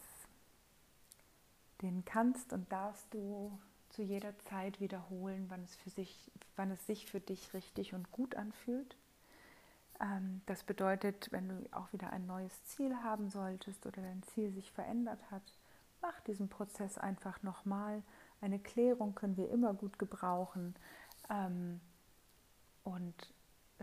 Den 1.81 2.05
kannst 2.05 2.53
und 2.53 2.71
darfst 2.71 3.13
du 3.13 3.59
zu 3.89 4.03
jeder 4.03 4.39
Zeit 4.39 4.79
wiederholen, 4.79 5.47
wann 5.49 5.65
es, 5.65 5.75
für 5.75 5.89
sich, 5.89 6.31
wann 6.55 6.71
es 6.71 6.87
sich 6.87 7.05
für 7.05 7.19
dich 7.19 7.53
richtig 7.53 7.93
und 7.93 8.09
gut 8.13 8.35
anfühlt. 8.35 8.95
Ähm, 9.99 10.39
das 10.45 10.63
bedeutet, 10.63 11.29
wenn 11.33 11.49
du 11.49 11.67
auch 11.73 11.91
wieder 11.91 12.09
ein 12.11 12.25
neues 12.25 12.63
Ziel 12.63 12.95
haben 13.03 13.29
solltest 13.29 13.85
oder 13.85 14.01
dein 14.01 14.23
Ziel 14.23 14.53
sich 14.53 14.71
verändert 14.71 15.19
hat, 15.29 15.43
mach 16.01 16.21
diesen 16.21 16.47
Prozess 16.47 16.97
einfach 16.97 17.43
nochmal. 17.43 18.01
Eine 18.39 18.59
Klärung 18.59 19.13
können 19.13 19.35
wir 19.35 19.49
immer 19.49 19.73
gut 19.73 19.99
gebrauchen. 19.99 20.73
Ähm, 21.29 21.81
und 22.85 23.33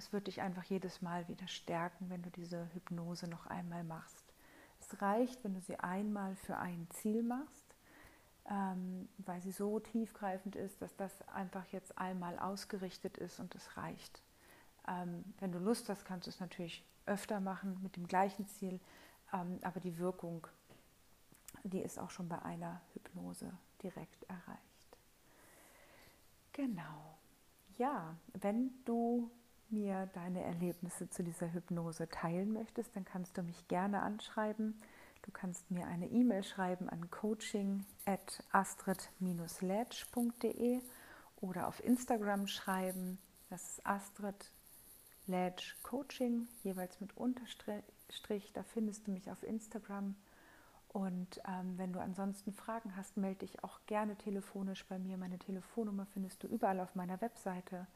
es 0.00 0.14
wird 0.14 0.28
dich 0.28 0.40
einfach 0.40 0.64
jedes 0.64 1.02
Mal 1.02 1.28
wieder 1.28 1.46
stärken, 1.46 2.08
wenn 2.08 2.22
du 2.22 2.30
diese 2.30 2.72
Hypnose 2.72 3.28
noch 3.28 3.46
einmal 3.46 3.84
machst. 3.84 4.32
Es 4.80 5.02
reicht, 5.02 5.44
wenn 5.44 5.52
du 5.52 5.60
sie 5.60 5.78
einmal 5.78 6.36
für 6.36 6.56
ein 6.56 6.86
Ziel 6.88 7.22
machst, 7.22 7.74
ähm, 8.48 9.10
weil 9.18 9.42
sie 9.42 9.52
so 9.52 9.78
tiefgreifend 9.78 10.56
ist, 10.56 10.80
dass 10.80 10.96
das 10.96 11.28
einfach 11.28 11.66
jetzt 11.66 11.98
einmal 11.98 12.38
ausgerichtet 12.38 13.18
ist 13.18 13.40
und 13.40 13.54
es 13.54 13.76
reicht. 13.76 14.22
Ähm, 14.88 15.22
wenn 15.38 15.52
du 15.52 15.58
Lust 15.58 15.90
hast, 15.90 16.06
kannst 16.06 16.26
du 16.26 16.30
es 16.30 16.40
natürlich 16.40 16.82
öfter 17.04 17.38
machen 17.38 17.78
mit 17.82 17.96
dem 17.96 18.08
gleichen 18.08 18.46
Ziel, 18.46 18.80
ähm, 19.34 19.58
aber 19.60 19.80
die 19.80 19.98
Wirkung, 19.98 20.46
die 21.62 21.80
ist 21.82 21.98
auch 21.98 22.10
schon 22.10 22.26
bei 22.26 22.40
einer 22.40 22.80
Hypnose 22.94 23.52
direkt 23.82 24.24
erreicht. 24.24 24.96
Genau. 26.54 27.18
Ja, 27.76 28.16
wenn 28.32 28.72
du 28.86 29.30
mir 29.72 30.08
deine 30.14 30.42
Erlebnisse 30.42 31.10
zu 31.10 31.22
dieser 31.22 31.52
Hypnose 31.52 32.08
teilen 32.08 32.52
möchtest, 32.52 32.96
dann 32.96 33.04
kannst 33.04 33.38
du 33.38 33.42
mich 33.42 33.68
gerne 33.68 34.02
anschreiben. 34.02 34.80
Du 35.22 35.30
kannst 35.30 35.70
mir 35.70 35.86
eine 35.86 36.08
E-Mail 36.08 36.42
schreiben 36.42 36.88
an 36.88 37.08
coaching 37.10 37.84
at 38.06 38.42
astrid-ledge.de 38.52 40.80
oder 41.40 41.68
auf 41.68 41.84
Instagram 41.84 42.46
schreiben. 42.46 43.18
Das 43.48 43.62
ist 43.62 43.86
Astrid 43.86 44.52
Ledge 45.26 45.74
Coaching, 45.82 46.48
jeweils 46.62 47.00
mit 47.00 47.16
Unterstrich. 47.16 48.52
Da 48.52 48.62
findest 48.62 49.06
du 49.06 49.12
mich 49.12 49.30
auf 49.30 49.42
Instagram. 49.42 50.16
Und 50.88 51.40
ähm, 51.46 51.78
wenn 51.78 51.92
du 51.92 52.00
ansonsten 52.00 52.52
Fragen 52.52 52.96
hast, 52.96 53.16
melde 53.16 53.46
dich 53.46 53.62
auch 53.62 53.78
gerne 53.86 54.16
telefonisch 54.16 54.84
bei 54.86 54.98
mir. 54.98 55.16
Meine 55.16 55.38
Telefonnummer 55.38 56.06
findest 56.06 56.42
du 56.42 56.48
überall 56.48 56.80
auf 56.80 56.96
meiner 56.96 57.20
Webseite. 57.20 57.86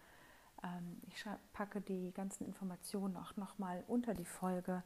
Ähm, 0.65 1.01
ich 1.09 1.25
packe 1.53 1.81
die 1.81 2.12
ganzen 2.12 2.47
Informationen 2.47 3.17
auch 3.17 3.37
nochmal 3.37 3.85
unter 3.87 4.15
die 4.15 4.25
Folge, 4.25 4.83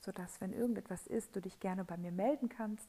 sodass, 0.00 0.40
wenn 0.40 0.52
irgendetwas 0.52 1.06
ist, 1.06 1.34
du 1.34 1.40
dich 1.40 1.58
gerne 1.58 1.84
bei 1.84 1.96
mir 1.96 2.12
melden 2.12 2.48
kannst 2.48 2.88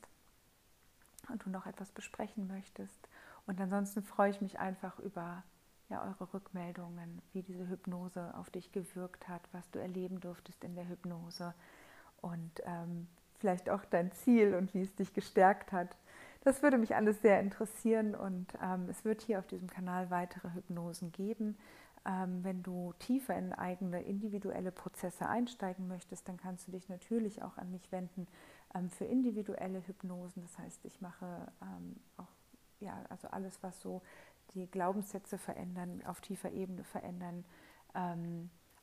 und 1.29 1.45
du 1.45 1.49
noch 1.49 1.65
etwas 1.65 1.91
besprechen 1.91 2.47
möchtest. 2.47 3.07
Und 3.47 3.59
ansonsten 3.59 4.03
freue 4.03 4.29
ich 4.29 4.41
mich 4.41 4.59
einfach 4.59 4.99
über 4.99 5.43
ja, 5.89 6.03
eure 6.03 6.33
Rückmeldungen, 6.33 7.21
wie 7.33 7.41
diese 7.41 7.67
Hypnose 7.69 8.33
auf 8.35 8.49
dich 8.49 8.71
gewirkt 8.71 9.27
hat, 9.29 9.41
was 9.53 9.69
du 9.71 9.79
erleben 9.79 10.19
durftest 10.19 10.63
in 10.63 10.75
der 10.75 10.87
Hypnose 10.87 11.53
und 12.21 12.51
ähm, 12.65 13.07
vielleicht 13.39 13.69
auch 13.69 13.85
dein 13.85 14.11
Ziel 14.11 14.55
und 14.55 14.73
wie 14.73 14.81
es 14.81 14.93
dich 14.95 15.13
gestärkt 15.13 15.71
hat. 15.71 15.95
Das 16.43 16.61
würde 16.61 16.77
mich 16.77 16.95
alles 16.95 17.21
sehr 17.21 17.39
interessieren 17.39 18.15
und 18.15 18.47
ähm, 18.61 18.87
es 18.89 19.05
wird 19.05 19.21
hier 19.21 19.39
auf 19.39 19.47
diesem 19.47 19.69
Kanal 19.69 20.09
weitere 20.09 20.49
Hypnosen 20.53 21.11
geben. 21.11 21.57
Ähm, 22.07 22.41
wenn 22.43 22.63
du 22.63 22.93
tiefer 22.99 23.37
in 23.37 23.51
eigene 23.51 24.01
individuelle 24.01 24.71
Prozesse 24.71 25.27
einsteigen 25.27 25.89
möchtest, 25.89 26.29
dann 26.29 26.37
kannst 26.37 26.67
du 26.67 26.71
dich 26.71 26.87
natürlich 26.87 27.43
auch 27.43 27.57
an 27.57 27.69
mich 27.69 27.91
wenden 27.91 28.27
ähm, 28.73 28.89
für 28.89 29.03
individuelle 29.03 29.85
Hypnosen. 29.85 30.41
Das 30.41 30.57
heißt, 30.57 30.85
ich 30.85 31.01
mache 31.01 31.51
ähm, 31.61 31.97
auch 32.15 32.31
ja, 32.79 33.03
also 33.09 33.27
alles, 33.27 33.61
was 33.61 33.81
so 33.81 34.01
die 34.53 34.67
Glaubenssätze 34.67 35.37
verändern, 35.37 36.01
auf 36.05 36.21
tiefer 36.21 36.51
Ebene 36.51 36.83
verändern, 36.83 37.43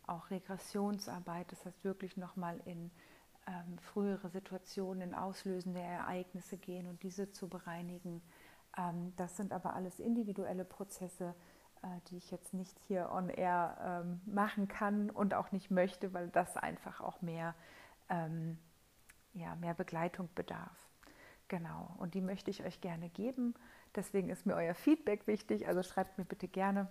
auch 0.07 0.31
Regressionsarbeit, 0.31 1.51
das 1.53 1.65
heißt 1.65 1.85
wirklich 1.85 2.17
nochmal 2.17 2.61
in 2.65 2.91
frühere 3.81 4.29
Situationen, 4.31 5.03
in 5.11 5.15
auslösende 5.15 5.81
Ereignisse 5.81 6.57
gehen 6.57 6.89
und 6.89 7.03
diese 7.05 7.31
zu 7.31 7.49
bereinigen. 7.49 8.21
Das 9.17 9.37
sind 9.37 9.53
aber 9.53 9.75
alles 9.75 10.01
individuelle 10.01 10.65
Prozesse, 10.65 11.35
die 12.09 12.17
ich 12.17 12.31
jetzt 12.31 12.55
nicht 12.55 12.79
hier 12.87 13.11
on 13.11 13.29
air 13.29 14.03
ähm, 14.05 14.21
machen 14.27 14.69
kann 14.69 15.11
und 15.11 15.35
auch 15.35 15.53
nicht 15.53 15.71
möchte, 15.71 16.13
weil 16.13 16.29
das 16.29 16.57
einfach 16.57 17.01
auch 17.01 17.21
mehr, 17.23 17.55
ähm, 18.09 18.59
ja, 19.33 19.55
mehr 19.57 19.75
Begleitung 19.75 20.29
bedarf. 20.35 20.77
Genau, 21.49 21.95
und 21.99 22.15
die 22.15 22.21
möchte 22.21 22.51
ich 22.51 22.65
euch 22.65 22.81
gerne 22.81 23.09
geben. 23.11 23.55
Deswegen 23.95 24.31
ist 24.31 24.47
mir 24.47 24.55
euer 24.55 24.75
Feedback 24.75 25.27
wichtig, 25.27 25.69
also 25.69 25.83
schreibt 25.83 26.19
mir 26.19 26.25
bitte 26.25 26.49
gerne. 26.49 26.89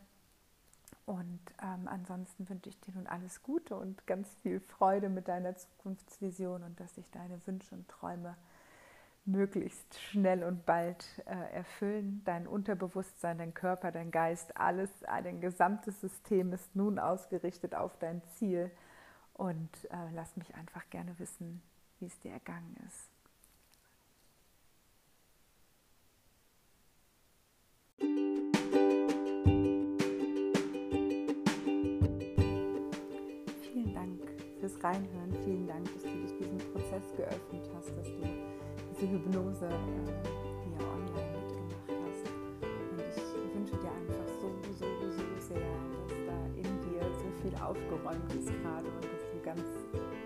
Und 1.05 1.41
ähm, 1.61 1.87
ansonsten 1.87 2.47
wünsche 2.47 2.69
ich 2.69 2.79
dir 2.79 2.93
nun 2.93 3.07
alles 3.07 3.43
Gute 3.43 3.75
und 3.75 4.07
ganz 4.07 4.35
viel 4.41 4.61
Freude 4.61 5.09
mit 5.09 5.27
deiner 5.27 5.55
Zukunftsvision 5.55 6.63
und 6.63 6.79
dass 6.79 6.95
sich 6.95 7.09
deine 7.11 7.45
Wünsche 7.45 7.75
und 7.75 7.89
Träume 7.89 8.37
möglichst 9.25 9.99
schnell 9.99 10.43
und 10.43 10.65
bald 10.65 11.05
äh, 11.25 11.53
erfüllen. 11.53 12.21
Dein 12.25 12.47
Unterbewusstsein, 12.47 13.37
dein 13.37 13.53
Körper, 13.53 13.91
dein 13.91 14.11
Geist, 14.11 14.57
alles, 14.57 14.89
dein 15.01 15.39
gesamtes 15.41 15.99
System 16.01 16.53
ist 16.53 16.75
nun 16.75 16.99
ausgerichtet 16.99 17.75
auf 17.75 17.97
dein 17.99 18.21
Ziel. 18.35 18.71
Und 19.33 19.85
äh, 19.85 19.95
lass 20.13 20.35
mich 20.37 20.53
einfach 20.55 20.89
gerne 20.89 21.17
wissen, 21.19 21.61
wie 21.99 22.05
es 22.05 22.19
dir 22.19 22.31
ergangen 22.31 22.75
ist. 22.87 23.13
Reinhören. 34.83 35.33
Vielen 35.45 35.65
Dank, 35.65 35.85
dass 35.93 36.03
du 36.03 36.09
dich 36.09 36.37
diesem 36.37 36.57
Prozess 36.57 37.15
geöffnet 37.15 37.69
hast, 37.73 37.89
dass 37.95 38.07
du 38.07 38.42
diese 38.93 39.11
Hypnose 39.11 39.69
hier 39.69 40.87
online 40.87 41.31
mitgemacht 41.33 41.89
hast. 41.89 42.25
Und 42.61 42.99
ich 42.99 43.55
wünsche 43.55 43.77
dir 43.77 43.91
einfach 43.91 44.27
so, 44.39 44.51
so, 44.71 44.85
so 45.09 45.23
sehr, 45.39 45.57
dass 46.07 46.17
da 46.27 46.37
in 46.55 46.63
dir 46.81 47.01
so 47.17 47.29
viel 47.41 47.55
aufgeräumt 47.61 48.33
ist 48.33 48.47
gerade 48.61 48.85
und 48.85 49.03
dass 49.03 49.23
du 49.31 49.39
ganz, 49.43 49.61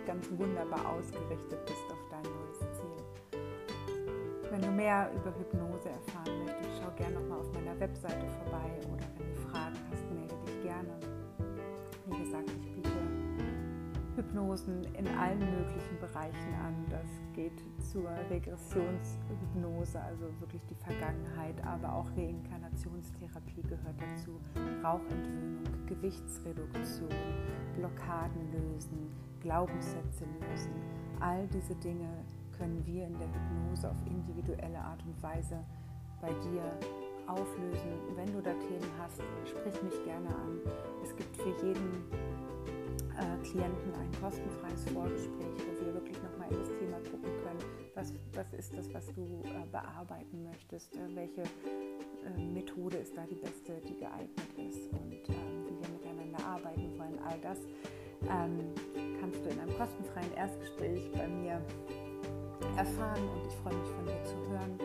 ganz 0.05 0.27
wunderbar 0.37 0.85
ausgerichtet 0.89 1.65
bist 1.65 1.85
auf 1.89 2.03
dein 2.09 2.23
neues 2.23 2.59
Ziel. 2.75 3.39
Wenn 4.51 4.61
du 4.61 4.71
mehr 4.71 5.11
über 5.15 5.33
Hypnose 5.37 5.89
erfahren 5.89 6.45
möchtest, 6.45 6.81
schau 6.81 6.91
gerne 6.97 7.15
nochmal 7.15 7.39
auf 7.39 7.53
meiner 7.53 7.79
Webseite 7.79 8.27
vorbei 8.43 8.71
oder 8.91 9.05
wenn 9.17 9.27
du 9.27 9.35
Fragen 9.49 9.66
Hypnosen 14.17 14.83
in 14.95 15.07
allen 15.07 15.39
möglichen 15.39 15.99
Bereichen 15.99 16.53
an. 16.65 16.73
Das 16.89 17.07
geht 17.33 17.63
zur 17.79 18.09
Regressionshypnose, 18.29 20.01
also 20.01 20.25
wirklich 20.39 20.63
die 20.65 20.75
Vergangenheit, 20.75 21.55
aber 21.63 21.93
auch 21.93 22.09
Reinkarnationstherapie 22.17 23.61
gehört 23.61 23.95
dazu, 24.01 24.39
Rauchentwöhnung, 24.83 25.63
Gewichtsreduktion, 25.85 27.09
Blockaden 27.75 28.51
lösen, 28.51 29.11
Glaubenssätze 29.39 30.25
lösen. 30.25 30.73
All 31.19 31.47
diese 31.47 31.75
Dinge 31.75 32.09
können 32.57 32.83
wir 32.85 33.05
in 33.05 33.17
der 33.19 33.27
Hypnose 33.27 33.91
auf 33.91 33.97
individuelle 34.07 34.79
Art 34.79 35.03
und 35.05 35.21
Weise 35.21 35.63
bei 36.21 36.29
dir 36.29 36.63
auflösen. 37.27 37.93
Wenn 38.15 38.33
du 38.33 38.41
da 38.41 38.53
Themen 38.53 38.91
hast, 38.99 39.21
sprich 39.45 39.83
mich 39.83 40.03
gerne 40.03 40.29
an. 40.29 40.59
Es 41.03 41.15
gibt 41.15 41.37
für 41.37 41.49
jeden 41.65 42.03
äh, 43.17 43.43
Klienten 43.43 43.93
ein 43.93 44.11
kostenfreies 44.21 44.85
Vorgespräch, 44.93 45.57
wo 45.65 45.85
wir 45.85 45.93
wirklich 45.93 46.17
nochmal 46.21 46.49
in 46.51 46.59
das 46.59 46.69
Thema 46.77 46.97
gucken 47.09 47.31
können, 47.43 47.63
was, 47.95 48.13
was 48.33 48.53
ist 48.53 48.77
das, 48.77 48.93
was 48.93 49.05
du 49.13 49.41
äh, 49.43 49.67
bearbeiten 49.71 50.43
möchtest, 50.43 50.95
äh, 50.95 51.15
welche 51.15 51.43
Methode 52.53 52.97
ist 52.97 53.15
da 53.15 53.25
die 53.25 53.35
beste, 53.35 53.79
die 53.87 53.97
geeignet 53.97 54.51
ist? 54.57 54.91
Und 54.91 55.29
ähm, 55.29 55.65
wie 55.65 55.81
wir 55.81 55.89
miteinander 55.89 56.45
arbeiten 56.45 56.97
wollen. 56.97 57.17
All 57.25 57.39
das 57.41 57.57
ähm, 58.23 58.73
kannst 59.19 59.45
du 59.45 59.49
in 59.49 59.59
einem 59.59 59.77
kostenfreien 59.77 60.33
Erstgespräch 60.33 61.11
bei 61.13 61.27
mir 61.27 61.61
erfahren 62.75 63.23
und 63.29 63.47
ich 63.47 63.53
freue 63.55 63.75
mich 63.75 63.89
von 63.89 64.05
dir 64.05 64.23
zu 64.23 64.35
hören 64.49 64.77